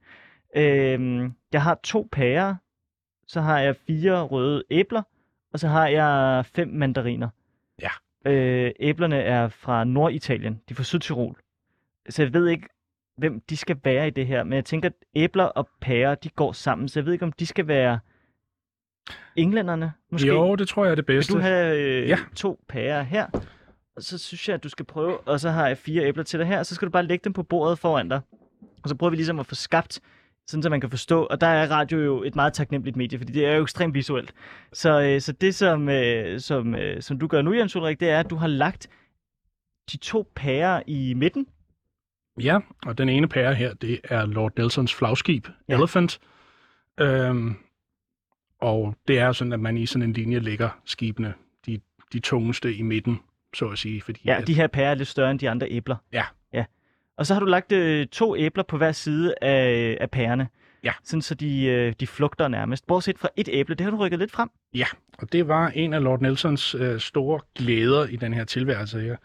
[0.56, 2.54] Øhm, jeg har to pærer,
[3.26, 5.02] så har jeg fire røde æbler,
[5.52, 7.28] og så har jeg fem mandariner.
[7.82, 7.90] Ja.
[8.30, 10.54] Øh, æblerne er fra Norditalien.
[10.54, 11.36] De er fra Sydtirol.
[12.08, 12.68] Så jeg ved ikke,
[13.20, 14.44] hvem de skal være i det her.
[14.44, 16.88] Men jeg tænker, at æbler og pærer, de går sammen.
[16.88, 17.98] Så jeg ved ikke, om de skal være
[19.36, 20.28] englænderne, måske.
[20.28, 21.34] Jo, det tror jeg er det Vil bedste.
[21.34, 22.18] du have øh, Ja.
[22.36, 23.26] to pærer her?
[23.96, 26.38] Og så synes jeg, at du skal prøve, og så har jeg fire æbler til
[26.38, 28.20] dig her, og så skal du bare lægge dem på bordet foran dig.
[28.82, 30.00] Og så prøver vi ligesom at få skabt,
[30.46, 33.32] sådan så man kan forstå, og der er radio jo et meget taknemmeligt medie, fordi
[33.32, 34.32] det er jo ekstremt visuelt.
[34.72, 38.10] Så, øh, så det, som, øh, som, øh, som du gør nu, Jens Ulrik, det
[38.10, 38.88] er, at du har lagt
[39.92, 41.46] de to pærer i midten.
[42.42, 45.76] Ja, og den ene pære her, det er Lord Nelsons flagskib, Ja.
[45.76, 46.20] Elephant.
[47.00, 47.54] Øhm,
[48.60, 51.34] og det er sådan, at man i sådan en linje lægger skibene,
[51.66, 51.80] de,
[52.12, 53.20] de tungeste i midten,
[53.54, 54.02] så at sige.
[54.02, 55.96] Fordi Ja, at, de her pærer er lidt større end de andre æbler.
[56.12, 56.24] Ja.
[56.52, 56.64] ja.
[57.16, 60.48] Og så har du lagt øh, to æbler på hver side af, af pærerne.
[60.84, 60.92] Ja.
[61.04, 62.86] Sådan så de, øh, de flugter nærmest.
[62.86, 64.50] Bortset fra et æble, det har du rykket lidt frem.
[64.74, 64.86] Ja,
[65.18, 69.16] og det var en af Lord Nelsons øh, store glæder i den her tilværelse her.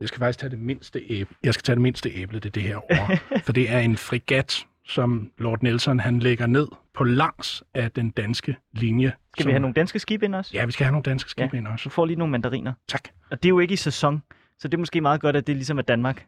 [0.00, 1.34] Jeg skal faktisk tage det mindste æble.
[1.44, 3.16] Jeg skal tage det mindste æble, det er det her over.
[3.44, 8.10] for det er en frigat, som Lord Nelson han lægger ned på langs af den
[8.10, 9.12] danske linje.
[9.32, 9.48] Skal som...
[9.48, 10.50] vi have nogle danske skibe ind også?
[10.54, 11.58] Ja, vi skal have nogle danske skibe Ja.
[11.58, 11.84] ind også.
[11.84, 12.72] Du får lige nogle mandariner.
[12.88, 13.08] Tak.
[13.30, 14.22] Og det er jo ikke i sæson,
[14.58, 16.26] så det er måske meget godt, at det ligesom er Danmark.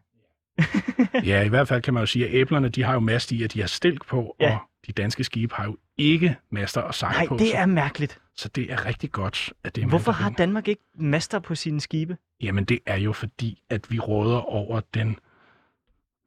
[1.24, 3.42] Ja, i hvert fald kan man jo sige, at æblerne de har jo mast i,
[3.42, 4.52] at de har stilk på, Ja.
[4.54, 7.36] og de danske skibe har jo ikke master og sejl Nej, på.
[7.36, 8.18] det så- er mærkeligt.
[8.34, 10.30] Så det er rigtig godt, at det er Hvorfor har.
[10.30, 12.16] Danmark ikke master på sine skibe?
[12.40, 15.16] Jamen, det er jo fordi, at vi råder over den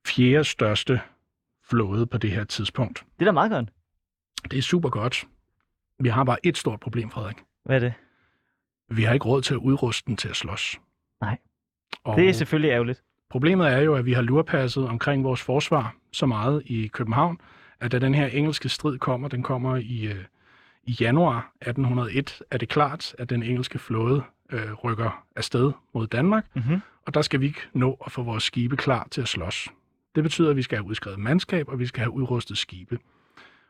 [0.07, 1.01] fjerde største
[1.69, 3.03] flåde på det her tidspunkt.
[3.19, 3.69] Det er da meget godt.
[4.51, 5.25] Det er super godt.
[5.99, 7.37] Vi har bare et stort problem, Frederik.
[7.65, 7.93] Hvad er det?
[8.91, 10.79] Vi har ikke råd til at udruste den til at slås.
[11.21, 11.37] Nej.
[12.03, 13.03] Og Det er selvfølgelig ærgerligt.
[13.29, 17.37] problemet er jo, at vi har lurpasset omkring vores forsvar så meget i København,
[17.79, 20.23] at da den her engelske strid kommer, den kommer i, øh,
[20.83, 26.45] i januar 1801, er det klart, at den engelske flåde øh, rykker afsted mod Danmark,
[26.53, 26.79] Mm-hmm.
[27.05, 29.67] og der skal vi ikke nå at få vores skibe klar til at slås.
[30.15, 32.99] Det betyder, at vi skal have udskrevet mandskab, og vi skal have udrustet skibe.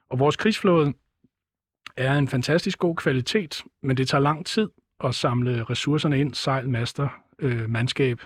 [0.10, 0.94] Og vores krigsflåde
[1.98, 4.70] er en fantastisk god kvalitet, men det tager lang tid
[5.04, 8.22] at samle ressourcerne ind, sejl, master, øh, mandskab,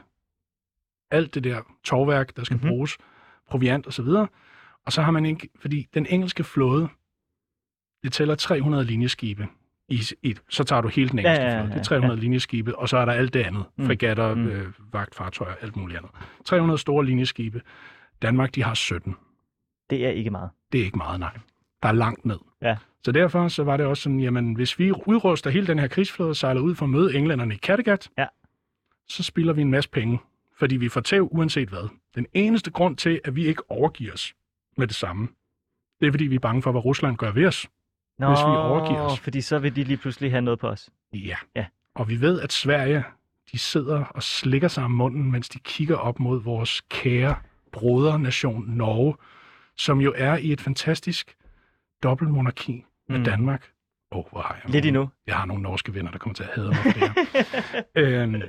[1.12, 2.64] alt det der tovværk, der skal Mhm.
[2.64, 2.70] mm-hmm.
[2.76, 2.98] bruges,
[3.50, 4.06] proviant osv.
[4.86, 6.88] Og så har man ikke, fordi den engelske flåde,
[8.04, 9.48] det tæller 300 linjeskibe.
[9.88, 11.68] I, i, så tager du hele den Ja, engelske ja, ja, flåde.
[11.70, 13.66] Det ja, er 300 linjeskibe, og så er der alt det andet.
[13.78, 13.86] Mm.
[13.86, 14.48] Fregatter, mm.
[14.48, 16.12] øh, vagtfartøjer, alt muligt andet.
[16.46, 17.62] 300 store linjeskibe.
[18.22, 19.16] Danmark, de har 17.
[19.90, 20.50] Det er ikke meget.
[20.72, 21.38] Det er ikke meget, nej.
[21.84, 22.38] Der er langt ned.
[22.62, 22.78] Ja.
[23.06, 26.30] Så derfor så var det også sådan, jamen hvis vi udruster hele den her krigsflåde
[26.30, 28.26] og sejler ud for at møde englænderne i Kattegat, Ja.
[29.08, 30.20] så spilder vi en masse penge,
[30.58, 31.90] fordi vi får tæv uanset hvad.
[32.16, 34.34] Den eneste grund til, at vi ikke overgiver os
[34.78, 35.28] med det samme,
[36.02, 37.68] det er fordi vi er bange for, hvad Rusland gør ved os.
[38.20, 39.20] Nå, Hvis vi overgiver os.
[39.20, 40.90] fordi så vil de lige pludselig have noget på os.
[41.14, 41.36] Ja.
[41.56, 41.66] Ja.
[41.96, 43.04] Og vi ved, at Sverige,
[43.52, 47.36] de sidder og slikker sig om munden, mens de kigger op mod vores kære
[47.72, 49.16] brodernation Norge,
[49.78, 51.36] som jo er i et fantastisk
[52.04, 53.24] dobbeltmonarki med Mm.
[53.24, 53.70] Danmark.
[54.12, 55.10] Åh, oh, hvor har jeg Lidt nogle- endnu.
[55.28, 57.84] Jeg har nogle norske venner, der kommer til at hade mig for det her.
[57.96, 58.42] øhm,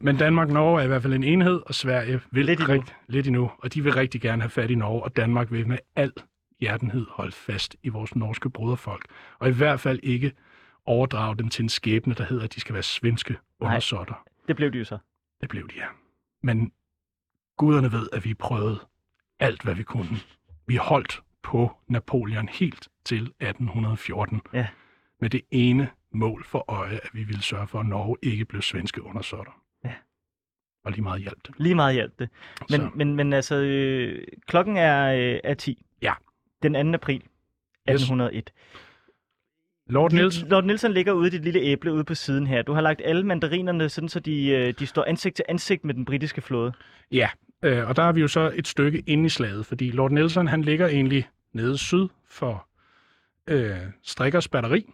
[0.00, 2.74] men Danmark og Norge er i hvert fald en enhed, og Sverige vil Lidt endnu.
[2.74, 5.68] rigt- lidt endnu, og de vil rigtig gerne have fat i Norge, og Danmark vil
[5.68, 6.12] med al
[6.60, 9.04] hjertenhed holde fast i vores norske broderfolk,
[9.38, 10.32] og i hvert fald ikke
[10.86, 14.24] overdrage dem til en skæbne, der hedder, at de skal være svenske undersåtter.
[14.48, 14.98] Det blev de jo så.
[15.40, 15.86] Det blev de, ja.
[16.42, 16.72] Men
[17.56, 18.78] guderne ved, at vi prøvede
[19.40, 20.08] alt, hvad vi kunne.
[20.66, 24.40] Vi holdt på Napoleon helt til 1814.
[24.52, 24.66] Ja.
[25.20, 28.62] Med det ene mål for øje, at vi ville sørge for, at Norge ikke blev
[28.62, 29.52] svenske undersåtter.
[30.86, 31.54] Og lige meget hjalp det.
[31.58, 32.28] Lige meget hjalp det.
[32.70, 35.84] Men, Så, men, men altså, øh, klokken er, øh, er 10.
[36.02, 36.12] Ja.
[36.62, 36.94] Den 2.
[36.94, 37.16] april
[37.86, 38.52] 1801.
[39.88, 42.62] Lord Nielsen, Lord Nielsen ligger ude i dit lille æble ude på siden her.
[42.62, 45.94] Du har lagt alle mandarinerne, sådan så de, øh, de står ansigt til ansigt med
[45.94, 46.72] den britiske flåde.
[47.12, 47.28] ja,
[47.62, 50.46] øh, og der er vi jo så et stykke inde i slaget, fordi Lord Nelson,
[50.48, 52.68] han ligger egentlig nede syd for
[53.46, 54.86] øh, Strikkers batteri,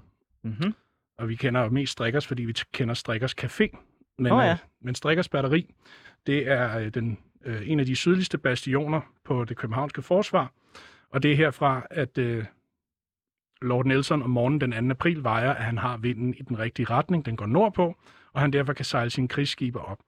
[0.44, 0.74] Mm-hmm.
[1.18, 3.76] og vi kender jo mest Strikkers, fordi vi kender Strikkers Café.
[4.18, 4.50] Men, Åh, ja.
[4.52, 5.74] øh, men Strikkers batteri,
[6.26, 10.52] det er øh, den, øh, en af de sydligste bastioner på det københavnske forsvar,
[11.10, 12.44] og det er herfra, at øh,
[13.62, 14.90] Lord Nelson om morgenen den 2.
[14.90, 17.96] april vejer, at han har vinden i den rigtige retning, den går nordpå,
[18.32, 19.98] og han derfor kan sejle sine krigsskibe op.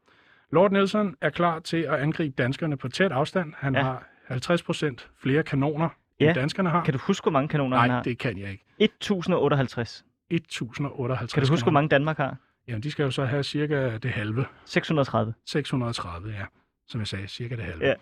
[0.52, 3.52] Lord Nelson er klar til at angribe danskerne på tæt afstand.
[3.56, 3.82] Han Ja.
[3.82, 5.88] har 50% flere kanoner,
[6.20, 6.26] Ja.
[6.28, 6.84] end danskerne har.
[6.84, 8.02] Kan du huske, hvor mange kanoner han Nej, har?
[8.02, 8.64] det kan jeg ikke.
[8.78, 10.04] 1058.
[10.30, 11.80] 1058 Kan du huske, hvor kanoner.
[11.80, 12.36] mange Danmark har?
[12.68, 14.44] Jamen, de skal jo så have cirka det halve.
[14.66, 15.35] 630.
[15.46, 16.44] 630, ja.
[16.88, 17.85] Som jeg sagde, cirka det halve.
[17.87, 17.94] Ja.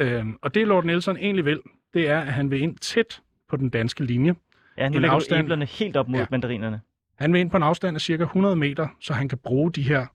[0.18, 1.60] øhm, og det Lord Nelson egentlig vil,
[1.94, 4.34] det er, at han vil ind tæt på den danske linje.
[4.76, 6.26] Ja, En lægger afstand- æblerne helt op mod Ja.
[6.30, 6.80] mandarinerne.
[7.18, 9.82] Han vil ind på en afstand af cirka 100 meter, så han kan bruge de
[9.82, 10.06] her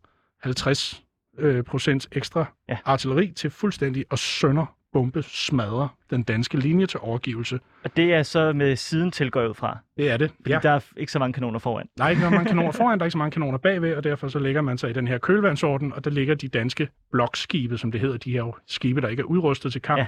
[0.42, 1.04] 50
[1.38, 2.78] øh, procent ekstra ja.
[2.86, 7.60] artilleri til fuldstændig at sønder bombe smadre den danske linje til overgivelse.
[7.84, 9.78] Og det er så med siden til, går jeg ud fra.
[9.98, 10.32] Det er det.
[10.42, 10.60] Fordi Ja.
[10.64, 11.88] der er ikke så mange kanoner foran.
[11.98, 14.28] Der er ikke mange kanoner foran, der er ikke så mange kanoner bagved, og derfor
[14.28, 17.92] så lægger man sig i den her kølvandsorden, og der ligger de danske blokskibe, som
[17.92, 20.00] det hedder, de her skibe, der ikke er udrustet til kamp,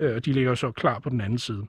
[0.00, 0.04] ja.
[0.06, 1.66] øh, de ligger så klar på den anden side.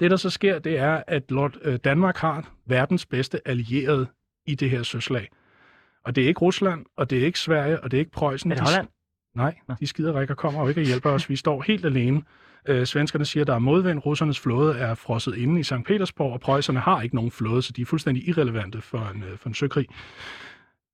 [0.00, 4.06] Det, der så sker, det er, at øh, Danmark har verdens bedste allierede
[4.46, 5.28] i det her søslag.
[6.04, 8.52] Og det er ikke Rusland, og det er ikke Sverige, og det er ikke Preussen.
[8.52, 8.88] Er det De- Holland?
[9.34, 11.28] Nej, de skider ikke og kommer jo ikke og hjælper os.
[11.28, 12.22] Vi står helt alene.
[12.68, 14.06] Øh, svenskerne siger, at der er modvind.
[14.06, 15.74] Russernes flåde er frosset inde i St.
[15.86, 19.38] Petersborg, og preusserne har ikke nogen flåde, så de er fuldstændig irrelevante for en, øh,
[19.38, 19.86] for en søkrig.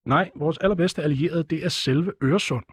[0.06, 2.64] Nej, vores allerbedste allierede, det er selve Øresund,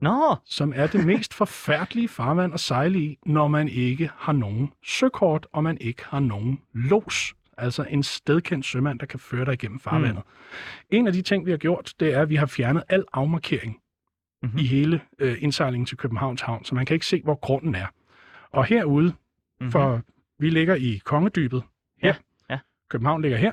[0.00, 4.72] Nå, som er det mest forfærdelige farvand at sejle i, når man ikke har nogen
[4.84, 7.34] søkort, og man ikke har nogen los.
[7.58, 10.22] Altså en stedkendt sømand, der kan føre dig igennem farvandet.
[10.90, 10.96] Mm.
[10.96, 13.76] En af de ting, vi har gjort, det er, at vi har fjernet al afmarkering
[14.42, 14.58] Mhm.
[14.58, 17.86] i hele øh, indsejlingen til Københavns Havn, så man kan ikke se, hvor grunden er.
[18.50, 19.70] Og herude, mm-hmm.
[19.72, 20.00] for
[20.38, 21.62] vi ligger i Kongedybet
[22.02, 22.08] her.
[22.08, 22.58] Ja, ja.
[22.90, 23.52] København ligger her,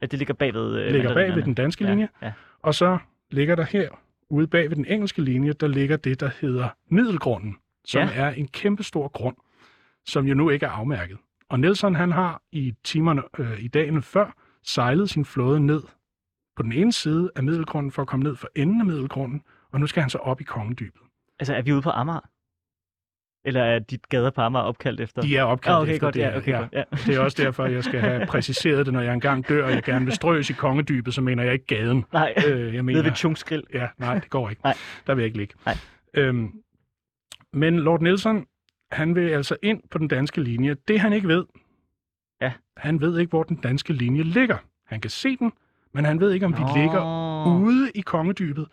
[0.00, 2.32] at det ligger bagved øh, ligger bag ved den danske ja, linje, Ja.
[2.62, 2.98] og så
[3.30, 3.88] ligger der her,
[4.30, 8.06] ude bag ved den engelske linje, der ligger det, der hedder Middelgrunden, som Ja.
[8.14, 8.22] ja.
[8.22, 9.36] er en kæmpe stor grund,
[10.06, 11.18] som jo nu ikke er afmærket.
[11.48, 14.34] Og Nelson, han har i timerne øh, i dagen før
[14.64, 15.82] sejlet sin flåde ned
[16.56, 19.42] på den ene side af Middelgrunden for at komme ned for enden af Middelgrunden,
[19.76, 21.00] og nu skal han så op i Kongedybet.
[21.40, 22.20] Altså, er vi ude på Amager?
[23.44, 25.22] Eller er dit gader på Amager opkaldt efter?
[25.22, 26.82] De er opkaldt ah, okay, efter godt, det ja, okay, godt, ja.
[27.06, 29.82] Det er også derfor, jeg skal have præciseret det, når jeg engang dør, og jeg
[29.82, 32.04] gerne vil strøs i kongedybet, så mener jeg ikke gaden.
[32.12, 33.62] Nej, Øh, jeg mener, ved Tjungsgrill.
[33.74, 34.62] ja, nej, det går ikke.
[34.64, 34.74] Nej.
[35.06, 35.54] Der vil jeg ikke ligge.
[35.66, 35.74] Nej.
[36.14, 36.52] Øhm,
[37.52, 38.46] men Lord Nelson,
[38.90, 40.76] han vil altså ind på den danske linje.
[40.88, 41.44] Det han ikke ved,
[42.40, 42.52] Ja.
[42.76, 44.56] han ved ikke, hvor den danske linje ligger.
[44.86, 45.52] Han kan se den,
[45.94, 46.68] men han ved ikke, om vi Nå.
[46.76, 47.02] ligger
[47.46, 48.66] ude i kongedybet,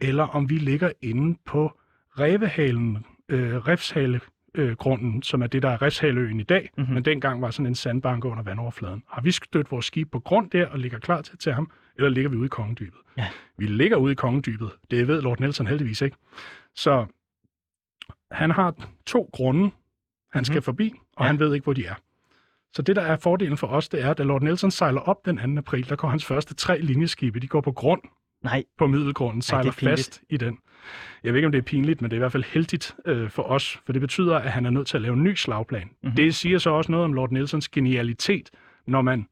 [0.00, 1.72] eller om vi ligger inde på
[2.18, 4.20] Revehalen, øh, Refshale,
[4.54, 6.80] øh, grunden, som er det, der er Refshaleøen i dag, Mhm.
[6.82, 6.94] mm-hmm.
[6.94, 9.02] men dengang var sådan en sandbanke under vandoverfladen.
[9.08, 11.70] Har vi stødt vores skib på grund der og ligger klar til at tage ham,
[11.96, 12.98] eller ligger vi ude i kongedybet?
[13.16, 13.26] Ja.
[13.58, 14.70] Vi ligger ude i kongedybet.
[14.90, 16.16] Det ved Lord Nelson heldigvis ikke.
[16.74, 17.06] Så
[18.30, 18.74] han har
[19.06, 19.70] to grunde,
[20.32, 20.62] han skal Mhm.
[20.62, 21.26] forbi, og ja.
[21.26, 21.94] han ved ikke, hvor de er.
[22.74, 25.26] Så det, der er fordelen for os, det er, at da Lord Nelson sejler op
[25.26, 25.58] den 2.
[25.58, 28.00] april, der går hans første tre linjeskibe, de går på grund
[28.42, 29.98] Nej, på middelgrunden, sejler pinligt.
[29.98, 30.58] fast i den.
[31.24, 33.30] Jeg ved ikke, om det er pinligt, men det er i hvert fald heldigt øh,
[33.30, 35.82] for os, for det betyder, at han er nødt til at lave en ny slagplan.
[35.82, 35.90] Mhm.
[36.02, 36.16] Mm-hmm.
[36.16, 38.50] Det siger så også noget om Lord Nelsons genialitet,
[38.86, 39.26] når man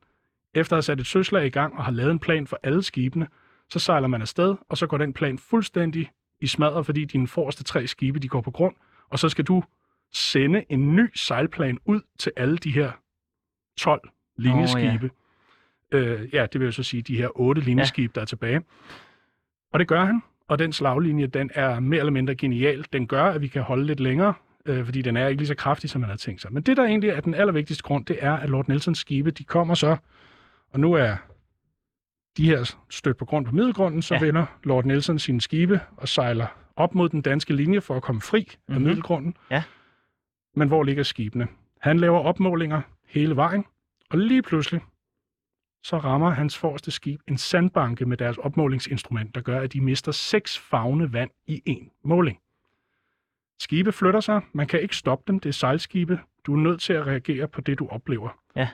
[0.55, 2.83] efter at have sat et søslag i gang og har lavet en plan for alle
[2.83, 3.29] skibene,
[3.71, 7.65] så sejler man afsted, og så går den plan fuldstændig i smadret, fordi dine forreste
[7.65, 8.75] tre skibe, de går på grund,
[9.11, 9.63] og så skal du
[10.13, 12.93] sende en ny sejlplan ud til alle de her
[13.79, 14.87] 12 linjeskibe.
[14.87, 15.09] Oh, ja.
[15.93, 18.15] Øh, ja, det vil jo så sige de her otte linjeskibe, ja.
[18.15, 18.61] der er tilbage.
[19.73, 22.85] Og det gør han, og den slaglinje, den er mere eller mindre genial.
[22.93, 24.35] Den gør, at vi kan holde lidt længere,
[24.67, 26.53] øh, fordi den er ikke lige så kraftig, som man havde tænkt sig.
[26.53, 29.45] Men det, der egentlig er den allervigtigste grund, det er, at Lord Nelsons skibe, de
[29.45, 29.97] kommer så,
[30.73, 31.17] og nu er
[32.37, 34.21] de her stødt på grund på middelgrunden, så Ja.
[34.21, 36.47] vender Lord Nelson sine skibe og sejler
[36.77, 38.75] op mod den danske linje for at komme fri mm-hmm.
[38.75, 38.87] af Mhm.
[38.89, 39.37] middelgrunden.
[39.51, 39.63] Ja.
[40.57, 41.47] Men hvor ligger skibene?
[41.81, 43.65] Han laver opmålinger hele vejen,
[44.11, 44.81] og lige pludselig,
[45.89, 50.13] så rammer hans forreste skib en sandbanke med deres opmålingsinstrument, der gør, at de mister
[50.13, 52.39] seks fagne vand i en måling.
[53.61, 56.21] Skibe flytter sig, man kan ikke stoppe dem, det er sejlskibe.
[56.47, 58.39] Du er nødt til at reagere på det, du oplever.
[58.57, 58.69] Ja.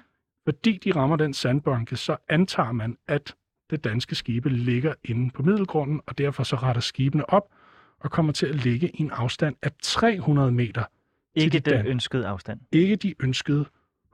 [0.44, 3.34] Fordi de rammer den sandbanke, så antager man, at
[3.70, 7.48] det danske skibe ligger inde på middelgrunden, og derfor så retter skibene op
[8.00, 10.84] og kommer til at ligge i en afstand af 300 meter.
[11.34, 12.60] ikke de den ønskede afstand.
[12.72, 13.66] Ikke de ønskede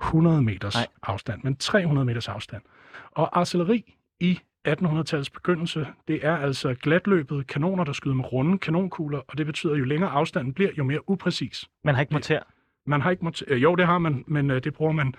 [0.03, 0.75] 100 meters.
[0.75, 0.87] Nej.
[1.03, 2.63] afstand, men 300 meters afstand.
[3.11, 9.18] Og artilleri i 1800-tallets begyndelse, det er altså glatløbet kanoner, der skyder med runde kanonkugler,
[9.29, 11.68] og det betyder, at jo længere afstanden bliver, jo mere upræcis.
[11.85, 12.40] Man har ikke morter.
[12.87, 15.14] Man har ikke mot- øh, jo, det har man, men øh, det bruger man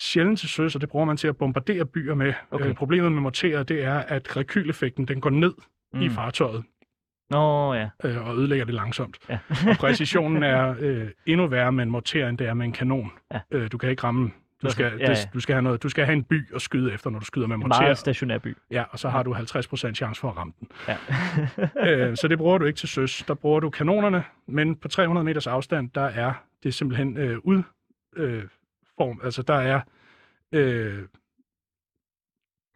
[0.00, 2.32] sjældent til søs, og det bruger man til at bombardere byer med.
[2.50, 2.68] Okay.
[2.68, 5.54] Øh, problemet med morterer, det er, at rekyleffekten den går ned
[5.92, 6.00] mm.
[6.00, 6.64] i fartøjet
[7.30, 7.88] Nå ja.
[8.04, 9.18] øh, og ødelægger det langsomt.
[9.28, 9.38] ja.
[9.70, 13.12] Og præcisionen er øh, endnu værre med en morter, end det er med en kanon.
[13.32, 13.40] Ja.
[13.50, 14.30] Øh, du kan ikke ramme.
[14.64, 15.10] Du skal, Ja, ja.
[15.14, 17.24] Det, du, skal have noget, du skal have en by at skyde efter, når du
[17.24, 17.80] skyder med En morter.
[17.80, 18.56] meget stationær by.
[18.70, 20.68] Ja, og så har du 50% chance for at ramme den.
[20.88, 20.96] Ja.
[22.08, 23.24] øh, så det bruger du ikke til søs.
[23.28, 27.62] Der bruger du kanonerne, men på 300 meters afstand, der er det simpelthen øh, ud
[28.16, 28.44] øh,
[28.96, 29.20] form.
[29.24, 29.80] Altså der er
[30.52, 31.02] øh,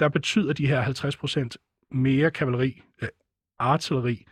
[0.01, 3.09] der betyder de her 50% mere kavaleri, øh,
[3.59, 4.27] artilleri,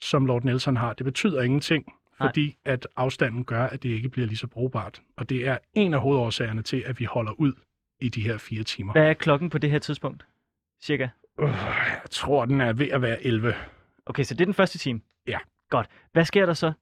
[0.00, 0.92] som Lord Nelson har.
[0.92, 2.28] Det betyder ingenting, Nej.
[2.28, 5.02] fordi at afstanden gør, at det ikke bliver lige så brugbart.
[5.16, 7.52] Og det er en af hovedårsagerne til, at vi holder ud
[8.00, 8.92] i de her fire timer.
[8.92, 10.26] Hvad er klokken på det her tidspunkt?
[10.82, 11.08] Cirka.
[11.38, 13.54] Uh, jeg tror, den er ved at være 11.
[14.06, 15.00] Okay, så det er den første time?
[15.26, 15.38] Ja.
[15.70, 15.86] Godt.
[16.12, 16.72] Hvad sker der så?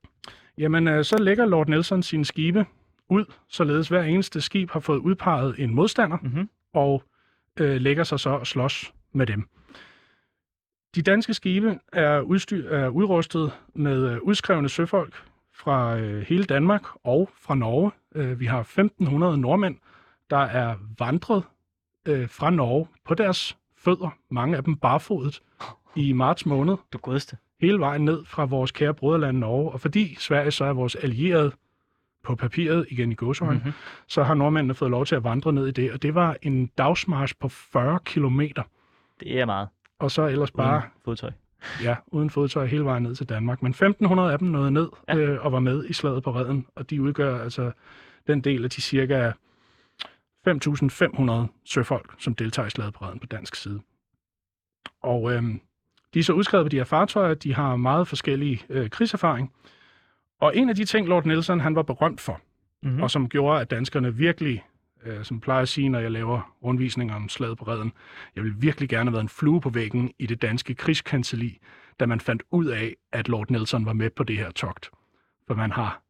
[0.58, 2.64] Jamen, øh, så lægger Lord Nelson sine skibe
[3.08, 6.48] ud, således hver eneste skib har fået udpeget en modstander, Mhm.
[6.74, 7.02] og
[7.60, 9.48] øh, lægger sig så og slås med dem.
[10.94, 15.14] De danske skibe er, udstyr, er udrustet med øh, udskrevne søfolk
[15.54, 17.90] fra øh, hele Danmark og fra Norge.
[18.14, 19.76] Øh, vi har 1500 nordmænd,
[20.30, 21.42] der er vandret
[22.08, 25.42] øh, fra Norge på deres fødder, mange af dem barfodet,
[25.96, 27.36] i marts måned Du godeste.
[27.60, 29.70] hele vejen ned fra vores kære broderland Norge.
[29.72, 31.52] Og fordi Sverige så er vores allierede
[32.24, 33.64] på papiret, igen i gåsøjne, Mhm.
[33.64, 33.80] mm-hmm.
[34.06, 35.92] så har nordmændene fået lov til at vandre ned i det.
[35.92, 38.62] Og det var en dagsmarsch på 40 kilometer.
[39.20, 39.68] Det er meget.
[40.00, 41.30] Og så ellers bare Uden fodtøj.
[41.82, 43.62] ja, uden fodtøj hele vejen ned til Danmark.
[43.62, 45.16] Men 1500 af dem nåede ned Ja.
[45.16, 46.66] øh, og var med i slaget på redden.
[46.74, 47.72] Og de udgør altså
[48.26, 49.32] den del af de cirka
[50.48, 53.80] 5.500 søfolk, som deltager i slaget på redden på dansk side.
[55.02, 55.60] Og øhm,
[56.14, 57.34] de er så udskrevet på de her fartøjer.
[57.34, 59.52] De har meget forskellige øh, krigserfaring.
[60.40, 62.40] Og en af de ting, Lord Nelson han var berømt for,
[62.82, 62.96] Mm-hmm.
[62.96, 63.02] mm.
[63.02, 64.64] og som gjorde, at danskerne virkelig,
[65.04, 67.92] øh, som plejer at sige, når jeg laver rundvisninger om slaget på redden,
[68.36, 71.58] jeg vil virkelig gerne have været en flue på væggen i det danske krigskancelli,
[72.00, 74.90] da man fandt ud af, at Lord Nelson var med på det her togt.
[75.46, 76.02] For man har,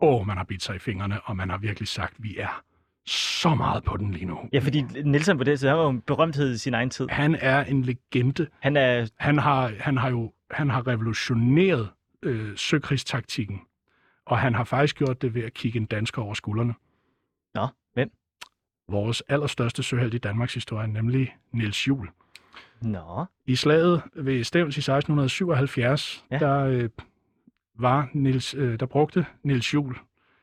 [0.00, 2.62] åh, man har bidt sig i fingrene, og man har virkelig sagt, vi er
[3.06, 4.38] så meget på den lige nu.
[4.52, 7.08] Ja, fordi Nielsen på det, så han var jo en berømthed i sin egen tid.
[7.08, 8.46] Han er en legende.
[8.60, 9.10] Han er...
[9.16, 11.88] Han har, han har jo han har revolutioneret
[12.22, 13.60] øh, søkrigstaktikken,
[14.26, 16.74] og han har faktisk gjort det ved at kigge en dansker over skuldrene.
[18.88, 22.08] Vores allerstørste søheld i Danmarks historie, nemlig Niels Juhl.
[22.82, 23.24] Nå.
[23.46, 26.38] I slaget ved Stævns i 1677, Ja.
[26.40, 26.46] ja.
[26.46, 26.88] der, øh,
[27.78, 29.96] var Niels, øh, der brugte Niels Juhl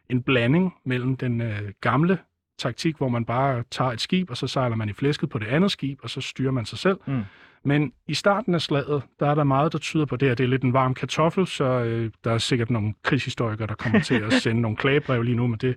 [0.09, 2.17] en blanding mellem den øh, gamle
[2.57, 5.47] taktik, hvor man bare tager et skib, og så sejler man i flæsket på det
[5.47, 6.97] andet skib, og så styrer man sig selv.
[7.07, 7.21] Mm.
[7.63, 10.35] Men i starten af slaget, der er der meget, der tyder på det her.
[10.35, 13.99] Det er lidt en varm kartoffel, så øh, der er sikkert nogle krigshistorikere, der kommer
[13.99, 15.75] til at sende nogle klagebrev lige nu, men det,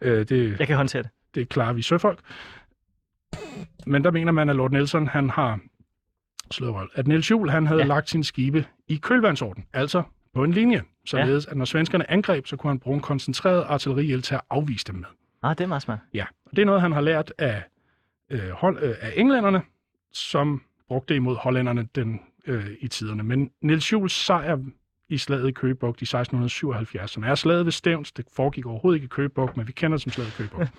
[0.00, 1.10] øh, det, Jeg kan håndtere det.
[1.34, 2.18] Det klarer vi søfolk.
[3.86, 5.58] Men der mener man, at Lord Nelson, han har
[6.50, 6.88] slået røv.
[6.94, 7.84] At Niels Juhl, han havde Ja.
[7.86, 7.88] ja.
[7.88, 10.02] lagt sine skibe i kølvandsorden, altså
[10.34, 14.22] på en linje, således at når svenskerne angreb, så kunne han bruge en koncentreret artilleriild
[14.22, 15.06] til at afvise dem med.
[15.42, 15.98] Ah, det er meget smart.
[16.14, 17.62] Ja, og det er noget, han har lært af,
[18.30, 19.62] øh, hold, øh, af englænderne,
[20.12, 23.22] som brugte imod hollænderne den, øh, i tiderne.
[23.22, 24.58] Men Niels Juhls sejr
[25.08, 29.04] i slaget i Køgebugt i 1677, som er slaget ved Stævns, det foregik overhovedet ikke
[29.04, 30.70] i Køgebugt, men vi kender det som slaget i Køgebugt.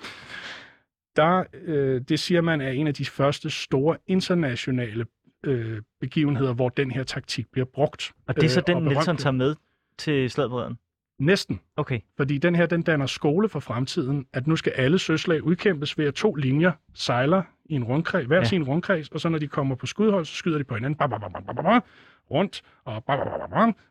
[1.16, 5.06] Der, øh, det siger man er en af de første store internationale
[5.46, 8.12] øh, begivenheder, hvor den her taktik bliver brugt.
[8.28, 9.20] Og det er så Øh, den, berømt.
[9.20, 9.56] tager med
[9.98, 10.78] til sladbredden.
[11.20, 11.60] Næsten.
[11.78, 12.00] Okay.
[12.18, 16.06] Fordi den her, den danner skole for fremtiden, at nu skal alle søslag udkæmpes ved,
[16.06, 18.42] at to linjer sejler i en rundkreds, hver Ja.
[18.42, 18.48] ja.
[18.48, 21.10] sin rundkreds, og så når de kommer på skudhold, så skyder de på hinanden, bam,
[21.10, 21.84] bam, bam, bam, bam, bam,
[22.32, 23.04] rundt, og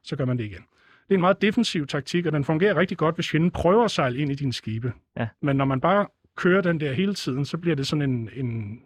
[0.03, 0.65] så gør man det igen.
[1.09, 3.91] Det er en meget defensiv taktik, og den fungerer rigtig godt, hvis fjenden prøver at
[3.91, 4.93] sejle ind i dine skibe.
[5.17, 5.29] Ja.
[5.43, 8.81] Men når man bare kører den der hele tiden, så bliver det sådan en, en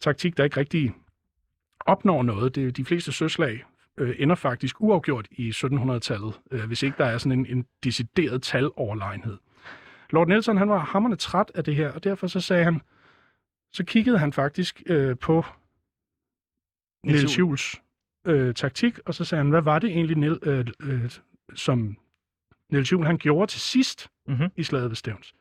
[0.00, 0.92] taktik, der ikke rigtig
[1.80, 2.54] opnår noget.
[2.54, 3.64] Det, de fleste søslag
[3.98, 8.42] øh, ender faktisk uafgjort i 1700-tallet, øh, hvis ikke der er sådan en, en decideret
[8.42, 9.38] taloverlegenhed.
[10.10, 12.80] Lord Nelson han var hammerne træt af det her, og derfor så sagde han,
[13.72, 15.44] så kiggede han faktisk øh, på
[17.04, 17.82] Niels Juhls
[18.24, 21.10] øh, taktik, og så sagde han, hvad var det egentlig, Niel, øh, øh,
[21.54, 21.96] som
[22.72, 24.46] Niels Juhl han gjorde til sidst Mhm.
[24.56, 25.34] i slaget ved Stævns?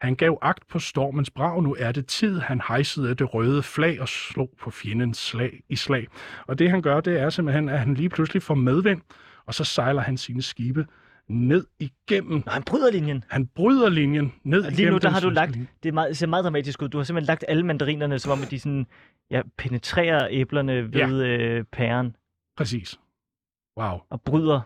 [0.00, 4.00] Han gav agt på stormens brag, nu er det tid, han hejsede det røde flag
[4.00, 6.06] og slog på fjendens slag i slag.
[6.46, 9.00] Og det han gør, det er simpelthen, at han lige pludselig får medvind,
[9.46, 10.86] og så sejler han sine skibe
[11.28, 12.42] ned igennem.
[12.46, 13.24] Nå, han bryder linjen.
[13.28, 16.26] Han bryder linjen ned Og lige nu, der har du lagt, det er meget, ser
[16.26, 16.88] meget dramatisk ud.
[16.88, 18.86] Du har simpelthen lagt alle mandarinerne, som om at de sådan,
[19.30, 22.16] ja, penetrerer æblerne ved øh, pæren
[22.56, 22.98] Præcis.
[23.80, 23.98] Wow.
[24.10, 24.60] og bryder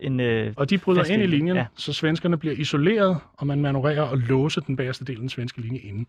[0.00, 0.20] en...
[0.20, 1.60] Øh, Og de bryder ind i linje, linjen, ja.
[1.62, 1.66] ja.
[1.74, 5.60] så svenskerne bliver isoleret, og man manøvrerer og låser den bagerste del af den svenske
[5.60, 6.06] linje inden.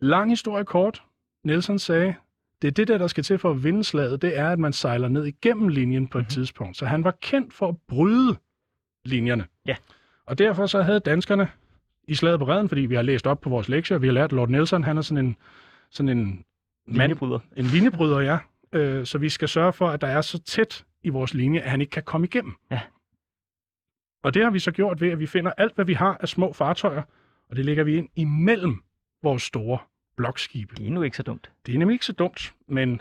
[0.00, 1.02] Lang historie kort.
[1.44, 2.14] Nelson sagde,
[2.62, 4.72] det er det der, der skal til for at vinde slaget, det er, at man
[4.72, 6.28] sejler ned igennem linjen på et Mhm.
[6.30, 6.76] tidspunkt.
[6.76, 8.36] Så han var kendt for at bryde
[9.04, 9.46] linjerne.
[9.66, 9.76] Ja.
[10.26, 11.48] Og derfor så havde danskerne
[12.08, 14.24] i slaget på redden, fordi vi har læst op på vores lektier, vi har lært,
[14.24, 15.36] at Lord Nelson, han er sådan en,
[15.90, 16.44] sådan en
[16.86, 17.38] linjebryder.
[17.56, 18.38] en linjebryder, ja.
[18.72, 21.70] Øh, så vi skal sørge for, at der er så tæt i vores linje, at
[21.70, 22.54] han ikke kan komme igennem.
[22.70, 22.80] Ja.
[24.22, 26.28] Og det har vi så gjort ved, at vi finder alt, hvad vi har af
[26.28, 27.02] små fartøjer,
[27.50, 28.82] og det lægger vi ind imellem
[29.22, 29.78] vores store
[30.16, 30.74] blokskibe.
[30.76, 31.50] Det er nu ikke så dumt.
[31.66, 33.00] Det er nemlig ikke så dumt, men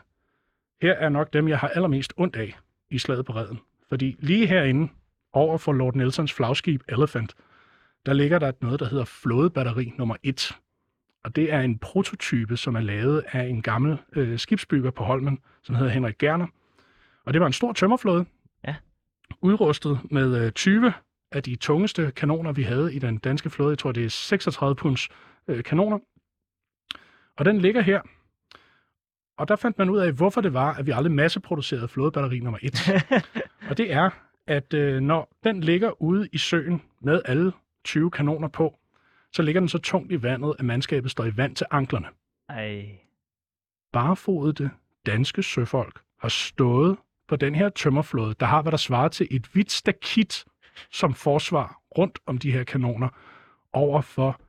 [0.82, 2.58] her er nok dem, jeg har allermest ondt af
[2.90, 3.60] i slaget på redden.
[3.90, 4.90] Fordi lige herinde,
[5.34, 7.36] over for Lord Nelsons flagskib Elephant,
[8.06, 10.58] der ligger der noget, der hedder flådebatteri nummer 1.
[11.24, 15.40] Og det er en prototype, som er lavet af en gammel øh, skibsbygger på Holmen,
[15.64, 16.48] som hedder Henrik Gerner.
[17.26, 18.26] Og det var en stor tømmerflåde,
[18.68, 18.76] Ja.
[19.42, 20.94] udrustet med øh, 20
[21.32, 23.70] af de tungeste kanoner, vi havde i den danske flåde.
[23.70, 25.10] Jeg tror, det er 36 punds
[25.48, 26.00] øh, kanoner.
[27.38, 28.02] Og den ligger her.
[29.38, 32.60] Og der fandt man ud af, hvorfor det var, at vi aldrig masseproducerede flådebatteri nummer
[32.62, 32.90] 1.
[33.70, 34.10] og det er,
[34.48, 37.52] at øh, når den ligger ude i søen med alle
[37.84, 38.80] 20 kanoner på,
[39.34, 42.08] så ligger den så tungt i vandet, at mandskabet står i vand til anklerne.
[42.50, 43.00] Ej.
[43.94, 44.70] Barefodede
[45.06, 49.46] danske søfolk har stået på den her tømmerflåde, der har, hvad der svarer til et
[49.54, 50.46] hvidt stakit
[50.92, 53.10] som forsvar rundt om de her kanoner,
[53.74, 54.42] over for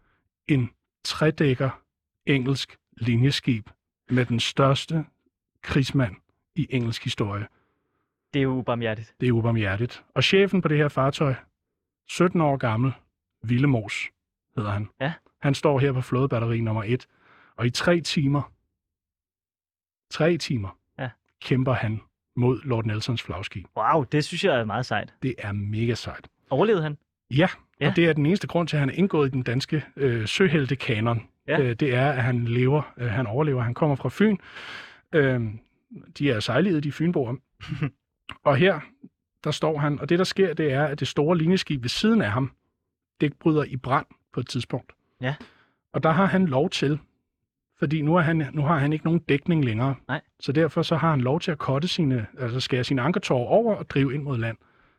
[0.48, 0.70] en
[1.04, 1.70] tredækker
[2.26, 3.70] engelsk linjeskib
[4.10, 5.04] med den største
[5.62, 6.16] krigsmand
[6.56, 7.46] i engelsk historie.
[8.34, 9.14] Det er ubarmhjertigt.
[9.20, 10.04] Det er ubarmhjertigt.
[10.14, 11.34] Og chefen på det her fartøj,
[12.08, 12.92] 17 år gammel,
[13.44, 14.08] Villemos
[14.56, 14.88] hedder han.
[15.00, 15.12] Ja.
[15.42, 17.06] Han står her på flådebatteri nummer 1,
[17.56, 18.52] og i tre timer,
[20.10, 21.10] tre timer, Ja.
[21.42, 22.00] kæmper han
[22.36, 23.66] mod Lord Nelsons flagskib.
[23.76, 25.14] Wow, det synes jeg er meget sejt.
[25.22, 26.28] Det er mega sejt.
[26.50, 26.98] Overlevede han?
[27.30, 27.46] Ja, ja,
[27.80, 27.88] Ja.
[27.90, 30.28] og det er den eneste grund til, at han er indgået i den danske øh,
[30.28, 31.28] søheltekanon.
[31.48, 31.60] Ja.
[31.60, 33.62] Øh, det er, at han lever, øh, han overlever.
[33.62, 34.36] Han kommer fra Fyn.
[35.12, 35.40] Øh,
[36.18, 37.36] de er sejlede, de fynboer.
[38.44, 38.80] og her,
[39.44, 42.22] der står han, og det der sker, det er, at det store linjeskib ved siden
[42.22, 42.52] af ham,
[43.20, 44.92] det bryder i brand på et tidspunkt.
[45.20, 45.34] Ja.
[45.92, 46.98] Og der har han lov til,
[47.78, 49.94] fordi nu, er han, nu har han ikke nogen dækning længere.
[50.08, 50.20] Nej.
[50.40, 53.74] Så derfor så har han lov til at kotte sine, altså skære sine ankertår over
[53.74, 54.56] og drive ind mod land.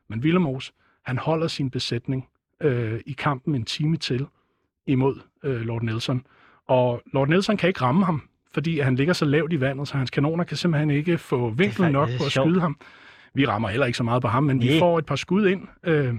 [0.08, 0.74] Men Villemos,
[1.04, 2.28] han holder sin besætning
[2.62, 4.28] øh, i kampen en time til
[4.88, 6.26] imod øh, Lord Nelson.
[6.68, 9.98] Og Lord Nelson kan ikke ramme ham, fordi han ligger så lavt i vandet, så
[9.98, 12.48] hans kanoner kan simpelthen ikke få faktisk- nok på at sjovt.
[12.48, 12.78] skyde ham.
[13.36, 14.80] Vi rammer heller ikke så meget på ham, men vi Næh.
[14.80, 15.68] får et par skud ind.
[15.84, 16.14] Øh,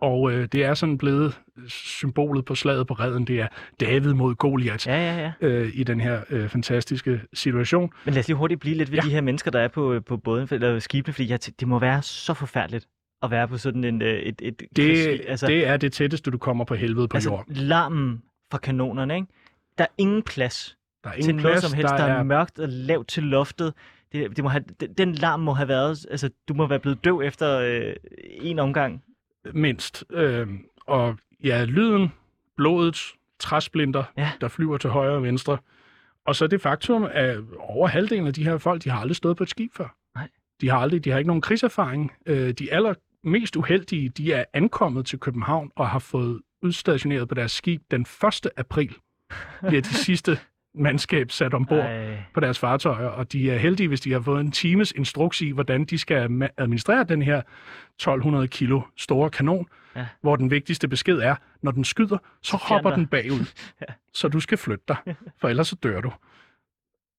[0.00, 3.26] og øh, det er sådan blevet symbolet på slaget på redden.
[3.26, 3.48] Det er
[3.80, 5.46] David mod Goliat Ja, ja, ja.
[5.48, 7.92] øh, i den her øh, fantastiske situation.
[8.04, 9.02] Men lad os lige hurtigt blive lidt ved Ja.
[9.08, 12.02] de her mennesker, der er på, på båden, eller skibene, fordi jeg, det må være
[12.02, 12.86] så forfærdeligt
[13.22, 16.38] at være på sådan en, øh, et, et Det, altså, det er det tætteste, du
[16.38, 17.44] kommer på helvede på altså jord.
[17.48, 19.26] larmen fra kanonerne, ikke?
[19.78, 21.90] Der er ingen plads Der er til ingen noget plads, som helst.
[21.90, 23.74] der, Der, er er mørkt og lavt til loftet.
[24.12, 26.06] Det, det må have, den, den larm må have været...
[26.10, 27.92] Altså, du må være blevet døv efter øh,
[28.22, 29.02] en omgang.
[29.54, 30.04] mindst.
[30.10, 30.48] Øh,
[30.86, 32.12] og ja, lyden,
[32.56, 32.98] blodet,
[33.38, 34.32] træsplinter, Ja.
[34.40, 35.58] der flyver til højre og venstre.
[36.26, 39.36] Og så det faktum, at over halvdelen af de her folk, de har aldrig stået
[39.36, 39.96] på et skib før.
[40.14, 40.28] Nej.
[40.60, 42.12] De har aldrig, de har ikke nogen krigserfaring.
[42.26, 47.52] Øh, de allermest uheldige, de er ankommet til København og har fået udstationeret på deres
[47.52, 48.46] skib den 1.
[48.56, 48.94] april.
[49.68, 50.38] Bliver de sidste
[50.74, 52.18] mandskab sat ombord Ej.
[52.34, 55.50] på deres fartøjer, og de er heldige, hvis de har fået en times instruks i,
[55.50, 57.42] hvordan de skal administrere den her
[57.96, 59.66] 1200 kilo store kanon,
[59.96, 60.06] Ja.
[60.20, 63.46] hvor den vigtigste besked er, når den skyder, så hopper den bagud,
[63.80, 63.86] Ja.
[64.14, 64.96] så du skal flytte dig,
[65.40, 66.12] for ellers så dør du.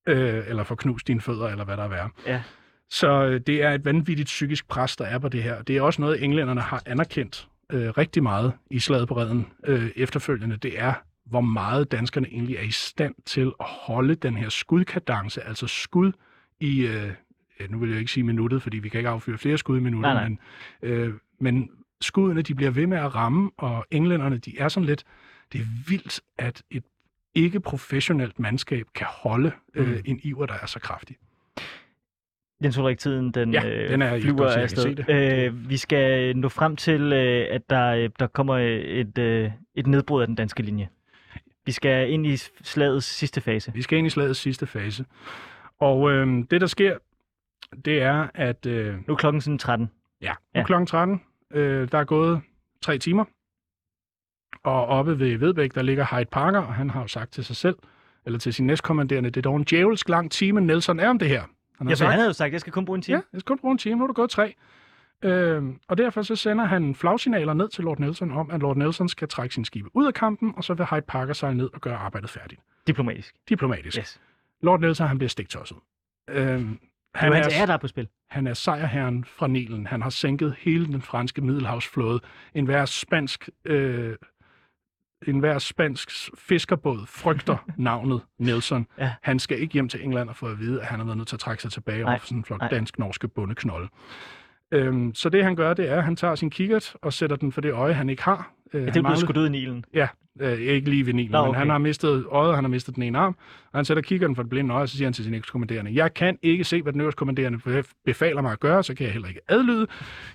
[0.08, 2.10] Øh, eller får knust dine fødder, eller hvad der er værre.
[2.28, 2.42] Ja.
[2.90, 5.62] Så øh, det er et vanvittigt psykisk pres, der er på det her.
[5.62, 9.90] Det er også noget, englænderne har anerkendt øh, rigtig meget i slaget på redden øh,
[9.96, 10.58] efterfølgende.
[10.58, 10.94] Det er,
[11.32, 16.12] hvor meget danskerne egentlig er i stand til at holde den her skudkadence, altså skud
[16.60, 17.12] i, øh,
[17.70, 20.14] nu vil jeg ikke sige minuttet, fordi vi kan ikke affyre flere skud i minuttet,
[20.14, 20.38] Nej, nej.
[20.82, 21.70] men, øh, men
[22.02, 25.04] skuddene, de bliver ved med at ramme, og englænderne, de er sådan lidt,
[25.54, 26.84] det er vildt, at et
[27.36, 29.98] ikke professionelt mandskab kan holde øh, Mm.
[30.06, 31.16] en iver, der er så kraftig.
[32.64, 35.10] Jens Ulrik, tiden den, Ja, øh, den er flyver jeg afsted.
[35.10, 39.88] Øh, vi skal nå frem til, øh, at der, øh, der kommer et, øh, et
[39.88, 40.90] nedbrud af den danske linje.
[41.66, 43.74] Vi skal ind i slagets sidste fase.
[43.74, 45.06] Vi skal ind i slagets sidste fase.
[45.80, 46.98] Og øh, det, der sker,
[47.86, 49.90] det er, at øh, Nu er klokken sådan 13.
[50.22, 50.60] ja, nu Ja.
[50.60, 50.66] ja.
[50.66, 51.22] klokken 13,
[51.54, 52.42] øh, der er gået
[52.82, 53.26] tre timer,
[54.64, 57.56] og oppe ved Vedbæk, der ligger Hyde Parker, og han har jo sagt til sig
[57.56, 57.76] selv,
[58.26, 61.28] eller til sin næstkommanderende, det er dog en djævelsk lang time, Nelson er om det
[61.28, 61.44] her.
[61.78, 63.16] Han Ja, for han havde jo sagt, jeg skal kun bruge en time.
[63.18, 64.56] Ja, jeg skal kun bruge en time, nu er der gået tre.
[65.24, 69.10] Øh, og derfor så sender han flagsignaler ned til Lord Nelson om, at Lord Nelson
[69.10, 71.82] skal trække sin skibe ud af kampen, og så vil Hyde Parker sejle ned og
[71.82, 72.62] gøre arbejdet færdigt.
[72.88, 73.36] Diplomatisk.
[73.50, 73.98] Diplomatisk.
[73.98, 74.22] Yes.
[74.62, 75.78] Lord Nelson, han bliver stiktosset.
[76.30, 76.78] Øh, Det
[77.14, 78.08] er hans ære, der er på spil.
[78.30, 79.88] Han er sejrherren fra Nilen.
[79.88, 82.20] Han har sænket hele den franske middelhavsflåde.
[82.54, 84.16] En hver spansk, øh,
[85.28, 88.88] en hver spansk fiskerbåd frygter navnet Nelson.
[88.98, 89.14] Ja.
[89.22, 91.28] Han skal ikke hjem til England og få at vide, at han har været nødt
[91.28, 93.90] til at trække sig tilbage over sådan en flok dansk-norske bundeknolde.
[94.72, 97.52] Øhm, så det han gør, det er, at han tager sin kikkert og sætter den
[97.52, 98.52] for det øje, han ikke har.
[98.74, 99.86] Øh, Ja, det er blevet skudt ud i Nilen.
[99.94, 100.08] Ja,
[100.40, 101.48] øh, ikke lige ved Nilen, Nå, okay.
[101.48, 103.36] men han har mistet øjet, han har mistet den ene arm,
[103.72, 105.34] og han sætter kigger den for det blinde øje, og så siger han til sin
[105.34, 108.94] ekskommanderende, jeg kan ikke se, hvad den øverste kommanderende bef- befaler mig at gøre, så
[108.96, 109.88] kan jeg heller ikke adlyde.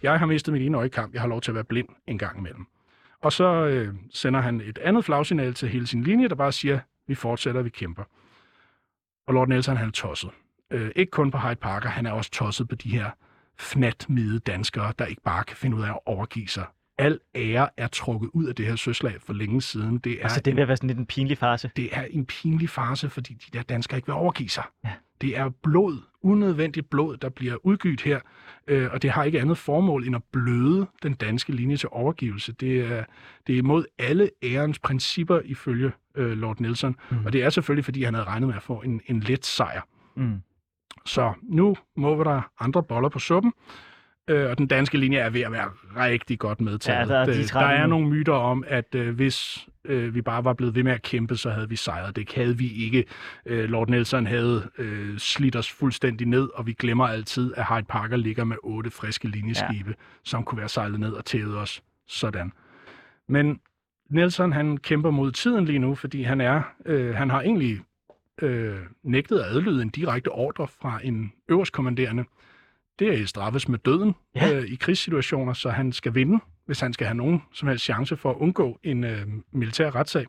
[0.03, 1.89] Jeg har mistet mit ene øje i kamp, jeg har lov til at være blind
[2.07, 2.66] en gang imellem.
[3.22, 6.78] Og så øh, sender han et andet flagsignal til hele sin linje, der bare siger,
[7.09, 8.03] Vi fortsætter, vi kæmper.
[9.26, 10.30] Og Lord Nelson, han er tosset.
[10.72, 13.11] Øh, ikke kun på Hyde Parker, han er også tosset på de her
[13.59, 16.64] fnatmide danskere, der ikke bare kan finde ud af at overgive sig.
[16.98, 19.98] Al ære er trukket ud af det her søslag for længe siden.
[19.98, 21.70] Det er, Altså, det ved at være sådan lidt en pinlig fase.
[21.76, 24.64] det er en pinlig fase, fordi de der danskere ikke vil overgive sig.
[24.84, 24.92] Ja.
[25.20, 28.20] Det er blod, unødvendigt blod, der bliver udgydt her,
[28.68, 32.52] øh, og det har ikke andet formål end at bløde den danske linje til overgivelse.
[32.52, 33.04] Det er,
[33.46, 37.24] det er imod alle ærens principper ifølge øh, Lord Nelson, mm.
[37.26, 39.80] og det er selvfølgelig, fordi han havde regnet med at få en, en let sejr.
[40.16, 40.40] Mm.
[41.07, 43.52] Så nu må der andre boller på suppen,
[44.28, 47.09] øh, og den danske linje er ved at være rigtig godt medtaget.
[47.09, 50.22] Ja, der er de Øh, der er nogle myter om, at øh, hvis øh, vi
[50.22, 52.16] bare var blevet ved med at kæmpe, så havde vi sejret.
[52.16, 53.04] Det havde vi ikke.
[53.46, 57.86] Øh, Lord Nelson havde øh, slidt os fuldstændig ned, og vi glemmer altid, at Hyde
[57.88, 60.04] Parker ligger med otte friske linjeskibe, ja.
[60.24, 62.52] som kunne være sejlet ned og tævet os sådan.
[63.28, 63.61] Men
[64.11, 67.80] Nelson, han kæmper mod tiden lige nu, fordi han er, øh, han har egentlig
[68.43, 72.24] øh, nægtet at adlyde en direkte ordre fra en øverstkommanderende.
[72.99, 74.55] Det er straffes med døden Ja.
[74.55, 78.16] øh, i krigssituationer, så han skal vinde, hvis han skal have nogen som helst chance
[78.16, 80.26] for at undgå en øh, militær retssag.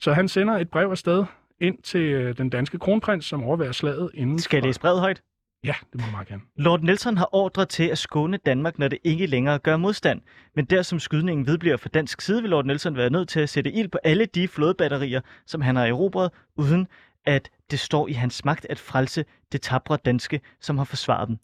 [0.00, 1.24] Så han sender et brev afsted
[1.60, 5.22] ind til øh, den danske kronprins, som overværer slaget inden Skal jeg læse brevet højt?
[5.64, 6.42] Ja, det må jeg meget gerne.
[6.56, 10.20] Lord Nelson har ordre til at skåne Danmark, når det ikke længere gør modstand.
[10.54, 13.48] Men der som skydningen vedbliver fra dansk side, vil Lord Nelson være nødt til at
[13.48, 16.88] sætte ild på alle de flådebatterier, som han har erobret, uden
[17.24, 21.38] at det står i hans magt at frelse det tabre danske, som har forsvaret dem.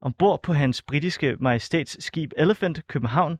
[0.00, 3.38] Ombord på hans britiske majestæts skib Elephant København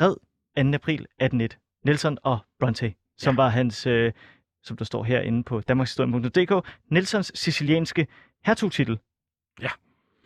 [0.00, 0.16] red
[0.56, 0.74] 2.
[0.74, 4.12] april 1801 Nelson og Bronte, som var hans, øh,
[4.62, 8.06] som der står herinde på danmarkshistorien.dk, Nelsons sicilianske
[8.44, 8.98] hertugtitel.
[9.60, 9.68] Ja.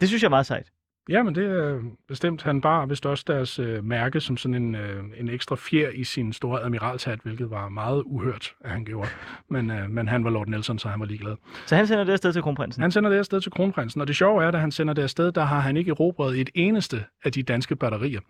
[0.00, 0.66] Det synes jeg er meget sejt.
[1.08, 2.42] Ja, men det er bestemt.
[2.42, 6.04] Han bar vist også deres øh, mærke som sådan en, øh, en ekstra fjer i
[6.04, 9.08] sin store admiralshat, hvilket var meget uhørt, at han gjorde.
[9.50, 11.36] Men, øh, men han var Lord Nelson, så han var ligeglad.
[11.66, 12.82] Så han sender det afsted til kronprinsen.
[12.82, 15.32] Han sender det afsted til kronprinsen, og det sjove er, at han sender det afsted,
[15.32, 18.20] der har han ikke erobret et eneste af de danske batterier.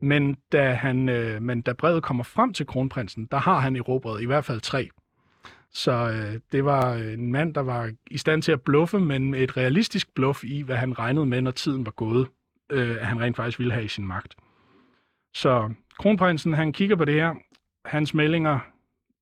[0.00, 4.22] Men da, han, øh, men da brevet kommer frem til kronprinsen, der har han erobret
[4.22, 4.88] i hvert fald tre.
[5.74, 9.40] Så øh, det var en mand, der var i stand til at bluffe, men med
[9.40, 12.26] et realistisk bluff i, hvad han regnede med, når tiden var gået,
[12.72, 14.34] øh, at han rent faktisk ville have i sin magt.
[15.34, 17.34] Så kronprinsen, han kigger på det her.
[17.84, 18.58] Hans meldinger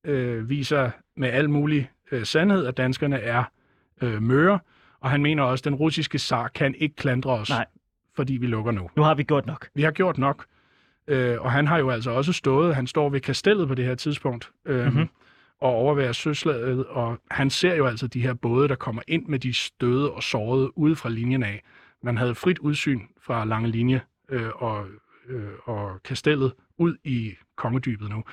[0.03, 3.43] øh, viser med al mulig øh, sandhed, at danskerne er
[4.01, 4.59] øh, møre,
[4.99, 7.65] og han mener også, at den russiske zar kan ikke klandre os, Nej.
[8.15, 8.89] fordi vi lukker nu.
[8.95, 9.67] Nu har vi gjort nok.
[9.75, 10.45] Vi har gjort nok.
[11.07, 13.95] Øh, og han har jo altså også stået, han står ved kastellet på det her
[13.95, 14.93] tidspunkt, øh, Mhm.
[14.93, 15.09] mm-hmm.
[15.63, 19.39] Og overværer søslaget, og han ser jo altså de her både, der kommer ind med
[19.39, 21.63] de støde og sårede ude fra linjen af.
[22.01, 24.85] Man havde frit udsyn fra lange linje øh, og,
[25.27, 28.23] øh, og kastellet ud i kongedybet nu.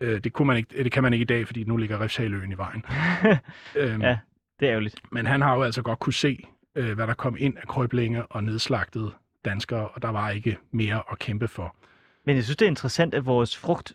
[0.00, 2.52] Øh, det, kunne man ikke, det kan man ikke i dag, fordi nu ligger Refshaløen
[2.52, 2.84] i vejen.
[3.76, 4.18] øhm, Ja.
[4.60, 5.00] Det er ærgerligt.
[5.12, 6.44] men han har jo altså godt kunne se,
[6.74, 9.10] øh, hvad der kom ind af krøblinge og nedslagtede
[9.44, 11.76] danskere, og der var ikke mere at kæmpe for.
[12.24, 13.92] Men jeg synes, det er interessant, at vores frugt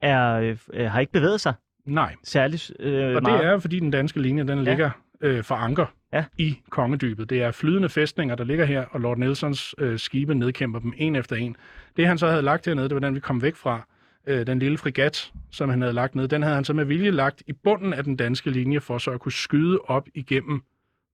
[0.00, 1.54] er, øh, har ikke bevæget sig
[1.86, 3.40] Nej, særligt øh, og meget.
[3.40, 6.24] det er fordi den danske linje, den ligger øh, for anker Ja.
[6.38, 7.30] i kongedybet.
[7.30, 11.16] Det er flydende fæstninger, der ligger her, og Lord Nelsons øh, skibe nedkæmper dem en
[11.16, 11.56] efter en.
[11.96, 13.86] Det han så havde lagt hernede, det var den, vi kom væk fra.
[14.26, 17.10] Øh, den lille frigat, som han havde lagt ned, den havde han så med vilje
[17.10, 20.62] lagt i bunden af den danske linje, for så at kunne skyde op igennem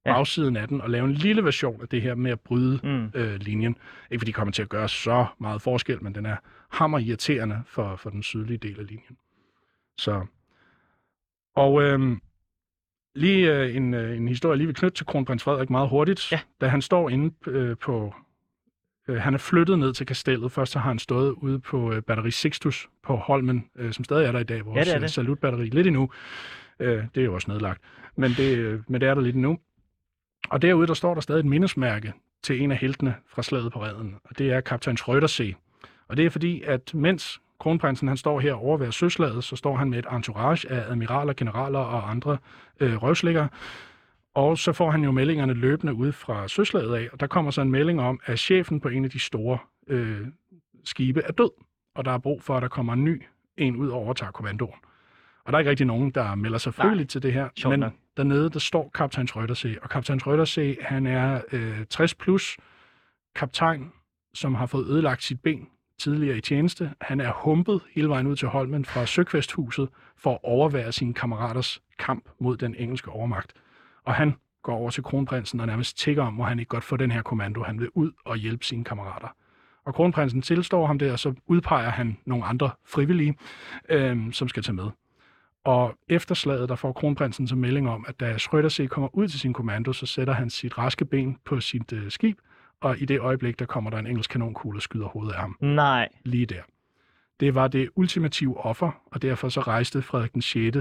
[0.06, 0.10] Ja.
[0.10, 0.16] ja.
[0.16, 3.10] bagsiden af den, og lave en lille version af det her med at bryde Mm.
[3.14, 3.76] øh, linjen.
[4.10, 6.36] Ikke fordi det kommer til at gøre så meget forskel, men den er
[6.68, 9.16] hammer irriterende for, for den sydlige del af linjen.
[9.98, 10.26] Så.
[11.55, 12.20] Og øhm,
[13.14, 16.32] lige øh, en, øh, en historie lige vil knytte til kronprins Frederik meget hurtigt.
[16.32, 16.40] Ja.
[16.61, 18.14] Da han står inde øh, på...
[19.09, 20.53] Øh, han er flyttet ned til kastellet.
[20.53, 24.26] Først så har han stået ude på øh, batteri Sixtus på Holmen, øh, som stadig
[24.26, 25.11] er der i dag, vores Ja, det er øh, det.
[25.11, 25.66] salutbatteri.
[25.66, 26.11] Lidt endnu.
[26.80, 27.80] Øh, det er jo også nedlagt.
[28.16, 29.59] Men det, øh, men det er der lidt endnu.
[30.51, 33.82] Og derude, der står der stadig et mindesmærke til en af heltene fra slaget på
[33.82, 35.55] redden, og det er kaptajn Schrødersee.
[36.09, 39.76] Og det er fordi, at mens kronprinsen han står her over ved søslaget, så står
[39.76, 42.38] han med et entourage af admiraler, generaler og andre
[42.80, 43.48] øh, røvslikker.
[44.34, 47.61] Og så får han jo meldingerne løbende ud fra søslaget af, og der kommer så
[47.61, 50.26] en melding om, at chefen på en af de store øh,
[50.84, 51.50] skibe er død,
[51.94, 53.22] og der er brug for, at der kommer en ny
[53.56, 54.74] en ud og overtager kommandoen.
[55.44, 57.48] Og der er ikke rigtig nogen, der melder sig frivilligt til det her.
[57.56, 57.92] Sjovt men nok.
[58.16, 62.56] dernede, der står kaptajn Schrødersee, og kaptajn Schrødersee, han er øh, 60 plus
[63.34, 63.92] kaptajn,
[64.34, 65.68] som har fået ødelagt sit ben
[66.01, 66.90] tidligere i tjeneste.
[67.01, 71.82] Han er humpet hele vejen ud til Holmen fra Søkvesthuset for at overvære sine kammeraters
[71.98, 73.53] kamp mod den engelske overmagt.
[74.05, 76.96] Og han går over til kronprinsen og nærmest tigger om, hvor han ikke godt får
[76.96, 77.62] den her kommando.
[77.62, 79.28] Han vil ud og hjælpe sine kammerater.
[79.84, 83.36] Og kronprinsen tilstår ham det, og så udpeger han nogle andre frivillige,
[83.88, 84.90] øh, som skal tage med.
[85.64, 89.40] Og efter slaget, der får kronprinsen så melding om, at da Schrødersee kommer ud til
[89.40, 92.38] sin kommando, så sætter han sit raske ben på sit øh, skib,
[92.81, 95.57] og i det øjeblik, der kommer der en engelsk kanonkugle og skyder hovedet af ham.
[95.61, 96.09] Nej.
[96.24, 96.62] Lige der.
[97.41, 100.76] Det var det ultimative offer, og derfor så rejste Frederik den 6.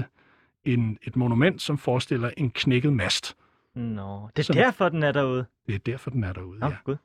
[0.64, 3.36] En, et monument, som forestiller en knækket mast.
[3.74, 5.46] Nå, det er Som- derfor, den er derude.
[5.66, 6.76] Det er derfor, den er derude, Nå, ja.
[6.84, 6.96] gud.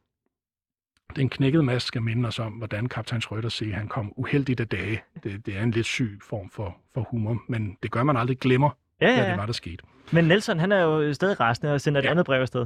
[1.15, 5.01] Den knækkede mast skal minde os om, hvordan kaptajn Schrødersee han kom uheldigt af dage.
[5.23, 8.39] Det, det er en lidt syg form for, for humor, men det gør, man aldrig
[8.39, 8.69] glemmer,
[9.01, 9.35] Ja, hvad ja, det ja.
[9.35, 9.83] var, der skete.
[10.11, 12.11] Men Nelson, han er jo stadig rasende og sender et Ja.
[12.11, 12.65] andet brev afsted.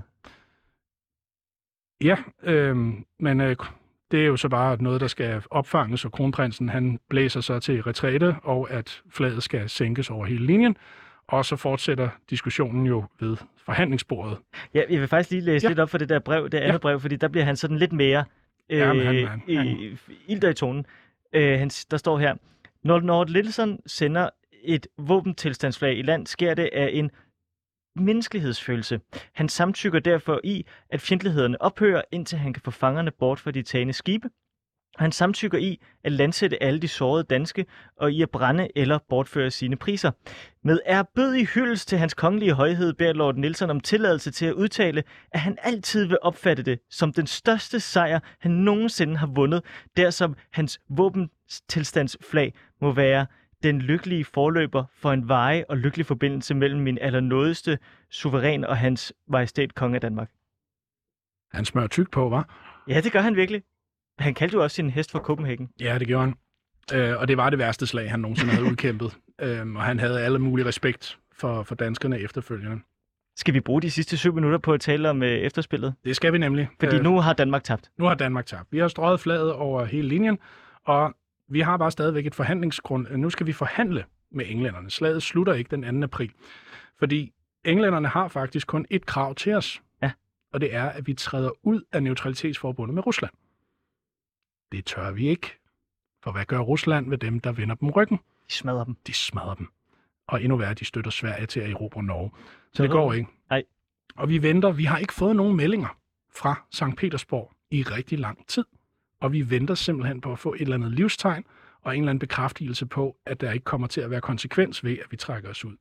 [2.04, 3.56] Ja, øhm, men øh,
[4.12, 7.84] det er jo så bare noget, der skal opfanges, og kronprinsen han blæser så til
[7.84, 10.78] retræte, og at flaget skal sænkes over hele linjen.
[11.28, 14.38] Og så fortsætter diskussionen jo ved forhandlingsbordet.
[14.74, 15.70] Ja, jeg vil faktisk lige læse Ja.
[15.70, 16.78] lidt op for det der brev, det andet Ja.
[16.78, 18.24] brev, fordi der bliver han sådan lidt mere
[18.70, 19.98] øh, Jamen, han- han-
[20.28, 20.86] i, tonen.
[21.34, 22.36] Øh, han, der står her,
[22.84, 24.30] når Lord Littleson sender
[24.64, 27.12] et våbentilstandsflag i land, sker det af en
[28.00, 29.00] menneskelighedsfølelse.
[29.34, 33.62] Han samtykker derfor i, at fjendtlighederne ophører, indtil han kan få fangerne bort fra de
[33.62, 34.30] tagende skibe.
[34.98, 37.66] Han samtykker i at landsætte alle de sårede danske
[37.98, 40.12] og i at brænde eller bortføre sine priser.
[40.64, 45.04] Med ærbødig hyldest til hans kongelige højhed beder Lord Nielsen om tilladelse til at udtale,
[45.32, 49.64] at han altid vil opfatte det som den største sejr, han nogensinde har vundet,
[49.98, 53.26] der som hans våbentilstandsflag må være
[53.64, 57.80] den lykkelige forløber for en veje og lykkelig forbindelse mellem min allernådigste
[58.10, 60.30] suveræn og hans majestæt konge af Danmark.
[61.52, 62.50] Han smører tyk på, var?
[62.88, 63.64] Ja, det gør han virkelig.
[64.20, 65.70] Han kaldte jo også sin hest for Copenhagen.
[65.80, 66.36] Ja, det gjorde han.
[66.94, 69.18] Øh, og det var det værste slag, han nogensinde havde udkæmpet.
[69.42, 72.80] Øhm, og han havde alle mulige respekt for, for danskerne efterfølgende.
[73.36, 75.94] Skal vi bruge de sidste syv minutter på at tale om øh, efterspillet?
[76.04, 76.70] Det skal vi nemlig.
[76.80, 77.92] Fordi Øh, nu har Danmark tabt.
[77.98, 78.68] Nu har Danmark tabt.
[78.72, 80.40] Vi har strøget flaget over hele linjen,
[80.86, 81.14] og
[81.50, 83.08] vi har bare stadigvæk et forhandlingsgrund.
[83.08, 84.90] Nu skal vi forhandle med englænderne.
[84.90, 86.04] Slaget slutter ikke den 2.
[86.04, 86.32] april,
[87.00, 87.34] fordi
[87.66, 89.82] englænderne har faktisk kun et krav til os.
[90.02, 90.12] Ja.
[90.54, 93.32] Og det er, at vi træder ud af neutralitetsforbundet med Rusland.
[94.72, 95.56] Det tør vi ikke.
[96.24, 98.18] For hvad gør Rusland ved dem, der vender dem ryggen?
[98.50, 98.96] De smadrer dem.
[99.08, 99.68] De smadrer dem.
[100.28, 102.32] Og endnu værre, de støtter Sverige til at erobre Norge.
[102.74, 103.30] Så det går ikke.
[103.50, 103.64] Nej.
[104.16, 104.72] Og vi venter.
[104.72, 105.98] Vi har ikke fået nogen meldinger
[106.36, 106.98] fra St.
[106.98, 108.66] Petersborg i rigtig lang tid.
[109.20, 111.46] Og vi venter simpelthen på at få et eller andet livstegn
[111.82, 114.92] og en eller anden bekræftelse på, at der ikke kommer til at være konsekvens ved,
[114.92, 115.76] at vi trækker os ud.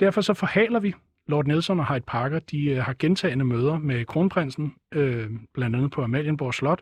[0.00, 0.94] Derfor så forhaler vi.
[1.26, 5.90] Lord Nelson og Hyde Parker, de øh, har gentagende møder med kronprinsen, øh, blandt andet
[5.90, 6.80] på Amalienborg Slot.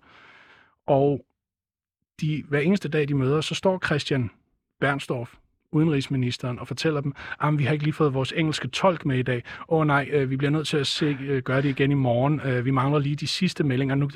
[0.86, 1.26] Og
[2.20, 4.30] de, hver eneste dag, de møder, så står Christian
[4.80, 5.34] Bernstorff,
[5.72, 9.22] udenrigsministeren, og fortæller dem, at vi har ikke lige fået vores engelske tolk med i
[9.22, 9.42] dag.
[9.68, 12.40] Åh nej, øh, vi bliver nødt til at se, øh, gøre det igen i morgen.
[12.40, 14.10] Øh, vi mangler lige de sidste meldinger nu.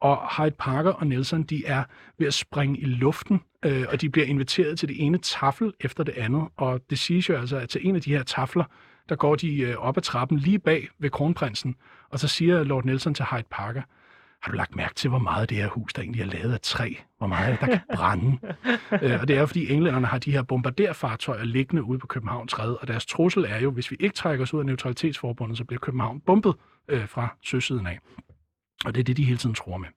[0.00, 1.84] Og Hyde Parker og Nelson, de er
[2.18, 6.04] ved at springe i luften, øh, og de bliver inviteret til det ene tafel efter
[6.04, 6.48] det andet.
[6.56, 8.64] Og det siges jo altså, at til en af de her tafler,
[9.08, 11.76] der går de øh, op ad trappen lige bag ved kronprinsen,
[12.10, 13.82] og så siger Lord Nelson til Hyde Parker,
[14.42, 16.60] har du lagt mærke til, hvor meget det her hus, der egentlig er lavet af
[16.60, 16.92] træ?
[17.18, 18.38] Hvor meget der kan brænde?
[19.02, 22.78] øh, og det er fordi englænderne har de her bombarderfartøjer liggende ude på Københavns Stræde,
[22.78, 25.80] og deres trussel er jo, hvis vi ikke trækker os ud af neutralitetsforbundet, så bliver
[25.80, 26.54] København bombet
[26.88, 27.98] øh, fra søsiden af.
[28.84, 29.88] Og det er det, de hele tiden tror med.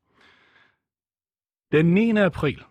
[1.71, 2.11] Den 9.
[2.11, 2.63] april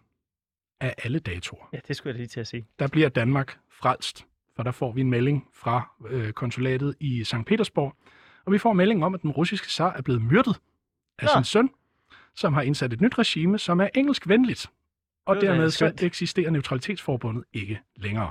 [0.80, 2.66] af alle datoer, Ja, det skulle jeg lige til at sige.
[2.78, 7.34] der bliver Danmark frelst, for der får vi en melding fra øh, konsulatet i St.
[7.46, 7.94] Petersborg,
[8.46, 10.60] og vi får melding om, at den russiske zar er blevet myrdet
[11.20, 11.40] af Nå.
[11.40, 11.70] sin søn,
[12.34, 14.70] som har indsat et nyt regime, som er engelskvenligt.
[15.26, 18.30] Og Det dermed så eksisterer neutralitetsforbundet ikke længere.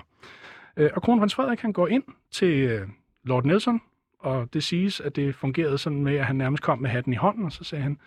[0.78, 2.88] Øh, og kronprins Frederik han går ind til øh,
[3.24, 3.82] Lord Nelson,
[4.20, 7.16] og det siges, at det fungerede sådan med, at han nærmest kom med hatten i
[7.16, 8.00] hånden, og så sagde han,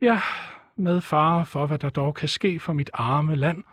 [0.00, 0.20] ja,
[0.76, 3.64] med fare for, hvad der dog kan ske for mit arme land,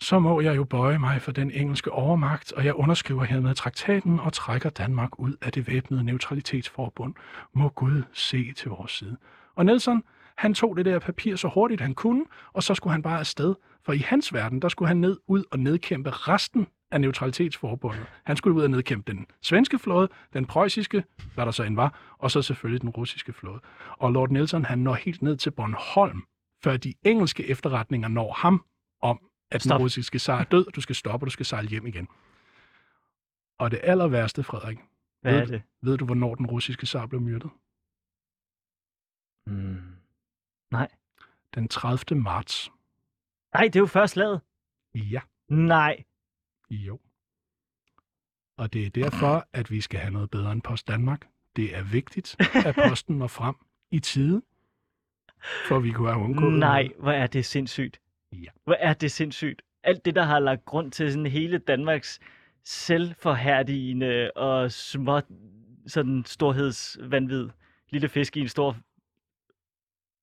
[0.00, 4.20] så må jeg jo bøje mig for den engelske overmagt, og jeg underskriver hermed traktaten
[4.20, 7.14] og trækker Danmark ud af det væbnede neutralitetsforbund.
[7.52, 9.16] Må Gud se til vores side.
[9.54, 10.02] Og Nelson,
[10.36, 13.54] han tog det der papir så hurtigt han kunne, og så skulle han bare afsted.
[13.84, 18.06] For i hans verden, der skulle han ned ud og nedkæmpe resten af neutralitetsforbundet.
[18.24, 22.16] Han skulle ud og nedkæmpe den svenske flåde, den preussiske, hvad der så end var,
[22.18, 23.60] og så selvfølgelig den russiske flåde.
[23.90, 26.22] Og Lord Nelson, han når helt ned til Bornholm,
[26.64, 28.64] før de engelske efterretninger når ham
[29.02, 29.18] om,
[29.50, 29.78] at Stop.
[29.78, 32.08] den russiske zar er død, og du skal stoppe, og du skal sejle hjem igen.
[33.58, 34.78] Og det aller værste, Frederik,
[35.22, 35.62] Hvad Ved er du- det?
[35.82, 37.50] ved du, hvornår den russiske zar blev myrdet?
[39.46, 39.94] Mm.
[41.54, 42.20] Den 30.
[42.20, 42.70] marts.
[43.54, 44.40] Nej, det er jo først slaget.
[44.94, 46.04] Ja, Nej.
[46.70, 47.00] jo.
[48.56, 51.28] Og det er derfor, at vi skal have noget bedre end Post Danmark.
[51.56, 52.36] Det er vigtigt,
[52.66, 53.54] at posten når frem
[53.90, 54.42] i tide,
[55.68, 56.58] for vi kunne have undgået...
[56.58, 58.00] Nej, hvor er det sindssygt.
[58.32, 58.50] Ja.
[58.64, 59.62] Hvor er det sindssygt.
[59.82, 62.20] Alt det, der har lagt grund til sådan hele Danmarks
[62.64, 65.20] selvforhærdigende og små
[65.86, 67.48] sådan storhedsvandvid
[67.90, 68.76] lille fisk i en stor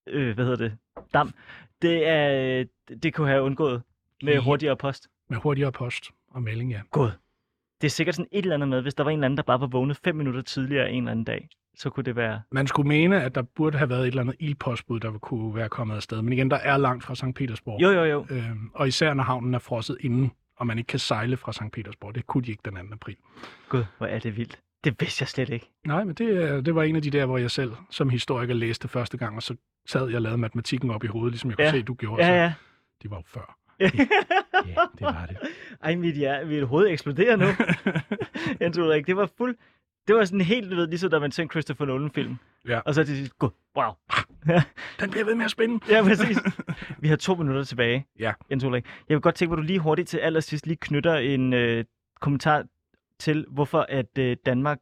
[0.07, 0.77] øh, hvad hedder det,
[1.13, 1.33] dam,
[1.81, 2.63] det, er,
[3.03, 3.81] det kunne have undgået
[4.23, 5.07] med hurtigere post.
[5.29, 6.81] Med hurtigere post og melding, ja.
[6.91, 7.11] God.
[7.81, 9.43] Det er sikkert sådan et eller andet med, hvis der var en eller anden, der
[9.43, 12.41] bare var vågnet fem minutter tidligere en eller anden dag, så kunne det være...
[12.51, 15.69] Man skulle mene, at der burde have været et eller andet ildpostbud, der kunne være
[15.69, 16.21] kommet afsted.
[16.21, 17.35] Men igen, der er langt fra St.
[17.35, 17.81] Petersborg.
[17.81, 18.25] Jo, jo, jo.
[18.29, 21.71] Øhm, og især når havnen er frosset inden, og man ikke kan sejle fra St.
[21.73, 22.15] Petersborg.
[22.15, 22.93] Det kunne de ikke den 2.
[22.93, 23.15] april.
[23.69, 24.59] Gud, hvor er det vildt.
[24.83, 25.69] Det vidste jeg slet ikke.
[25.85, 28.87] Nej, men det, det var en af de der, hvor jeg selv som historiker læste
[28.87, 29.55] første gang, og så
[29.87, 31.71] sad jeg og lavede matematikken op i hovedet, ligesom jeg kunne Ja.
[31.71, 32.23] se, du gjorde.
[32.25, 32.53] Ja, så ja.
[33.03, 33.57] De var jo før.
[33.79, 33.87] ja,
[34.75, 35.37] det var det.
[35.83, 37.45] Ej, mit, ja, mit hoved eksploderer nu.
[38.61, 39.55] Jens Ulrik, det var fuld...
[40.07, 42.35] Det var sådan helt, du ved, ligesom da man en Christopher Nolan-film.
[42.67, 42.79] Ja.
[42.79, 43.91] Og så til sidst, gud, wow.
[44.99, 45.79] Den bliver ved med at spænde.
[45.89, 46.37] Ja, præcis.
[46.99, 48.33] Vi har to minutter tilbage, Ja.
[48.51, 48.85] Jens Ulrik.
[49.09, 51.85] Jeg vil godt tænke, at du lige hurtigt til allersidst lige knytter en øh,
[52.21, 52.63] kommentar
[53.21, 54.77] til, hvorfor at øh, Danmark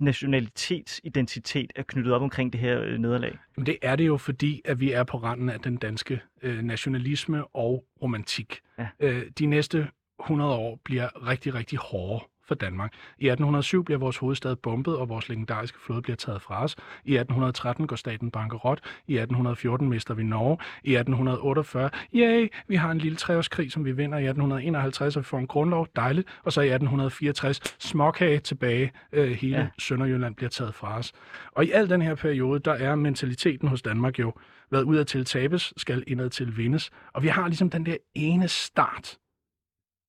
[0.00, 3.38] nationalitetsidentitet er knyttet op omkring det her øh, nederlag.
[3.66, 7.46] Det er det jo, fordi at vi er på randen af den danske øh, nationalisme
[7.46, 8.60] og romantik.
[8.78, 8.88] Ja.
[9.00, 9.88] Øh, de næste
[10.20, 12.92] 100 år bliver rigtig, rigtig hårde for Danmark.
[13.18, 16.76] I 1807 bliver vores hovedstad bombet, og vores legendariske flåde bliver taget fra os.
[17.04, 18.80] I 1813 går staten bankerot.
[19.06, 20.58] I 1814 mister vi Norge.
[20.84, 24.18] I 1848, yay, vi har en lille treårskrig, som vi vinder.
[24.18, 26.28] I 1851, og vi får en grundlov, dejligt.
[26.44, 28.92] Og så i 1864, småkage tilbage.
[29.12, 29.66] Øh, hele Ja.
[29.78, 31.12] Sønderjylland bliver taget fra os.
[31.52, 34.32] Og i al den her periode, der er mentaliteten hos Danmark jo
[34.70, 36.90] været udad til tabes, skal indad til vindes.
[37.12, 39.18] Og vi har ligesom den der ene start.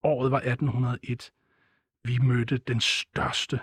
[0.03, 1.31] Året var 1801.
[2.05, 3.59] Vi mødte den største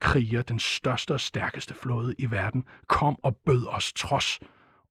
[0.00, 4.40] kriger, den største og stærkeste flåde i verden, kom og bød os trods,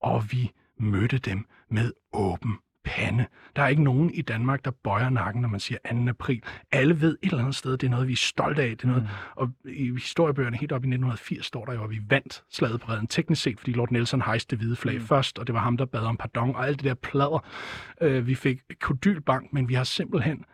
[0.02, 3.26] og vi mødte dem med åben pande.
[3.56, 6.10] Der er ikke nogen i Danmark, der bøjer nakken, når man siger 2.
[6.10, 6.44] april.
[6.72, 8.70] Alle ved et eller andet sted, det er noget, vi er stolte af.
[8.78, 9.10] Det er noget, mm.
[9.36, 12.92] Og i historiebøgerne helt op i 1980 står der jo, at vi vandt slaget på
[12.92, 13.08] redden.
[13.08, 15.02] Teknisk set, fordi Lord Nelson hejste det hvide flag Mm.
[15.02, 17.46] først, og det var ham, der bad om pardon, og alt det der plader.
[18.02, 20.46] Øh, vi fik kodylbank, men vi har simpelthen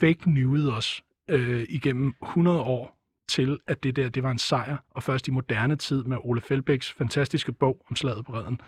[0.00, 2.96] fake newet os øh, igennem 100 år
[3.28, 6.40] til, at det der det var en sejr, og først i moderne tid med Ole
[6.40, 8.60] Felbæks fantastiske bog om slaget på redden,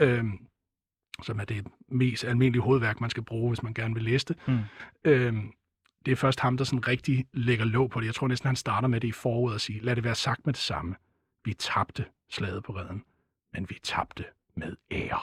[0.00, 0.24] øh,
[1.22, 4.36] som er det mest almindelige hovedværk, man skal bruge, hvis man gerne vil læse det.
[4.48, 4.58] Mm.
[5.04, 5.34] Øh,
[6.06, 8.06] det er først ham, der sådan rigtig lægger låg på det.
[8.06, 10.46] Jeg tror næsten, han starter med det i foråret og siger, lad det være sagt
[10.46, 10.94] med det samme.
[11.44, 13.04] Vi tabte slaget på redden,
[13.52, 14.24] men vi tabte
[14.56, 15.20] med ære.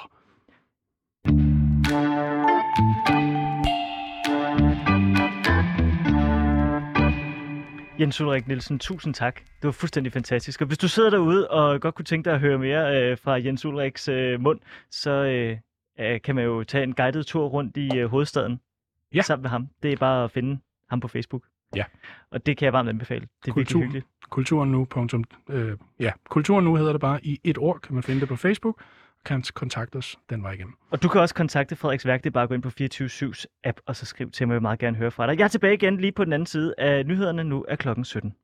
[8.03, 9.35] Jens Ulrik Nielsen, tusind tak.
[9.39, 10.61] Det var fuldstændig fantastisk.
[10.61, 13.31] Og hvis du sidder derude og godt kunne tænke dig at høre mere øh, fra
[13.33, 14.59] Jens Ulriks øh, mund,
[14.91, 15.57] så øh,
[15.99, 18.59] øh, kan man jo tage en guided tur rundt i øh, hovedstaden
[19.13, 19.21] Ja.
[19.21, 19.67] sammen med ham.
[19.83, 21.43] Det er bare at finde ham på Facebook.
[21.75, 21.83] Ja.
[22.31, 23.27] Og det kan jeg varmt anbefale.
[23.45, 23.79] Det er Kultur.
[23.79, 24.05] virkelig hyggeligt.
[24.29, 24.85] Kulturen nu.
[24.85, 28.27] Punktum, øh, ja, Kulturen nu hedder det bare i et ord, kan man finde det
[28.29, 28.81] på Facebook,
[29.25, 30.73] kan kontakte os den vej igennem.
[30.91, 32.23] Og du kan også kontakte Frederiks Værk.
[32.23, 34.53] Det er bare at gå ind på 24-7's app, og så skriv til mig.
[34.53, 35.37] Jeg vil meget gerne høre fra dig.
[35.39, 37.43] Jeg er tilbage igen lige på den anden side af nyhederne.
[37.43, 38.35] Nu er klokken 17.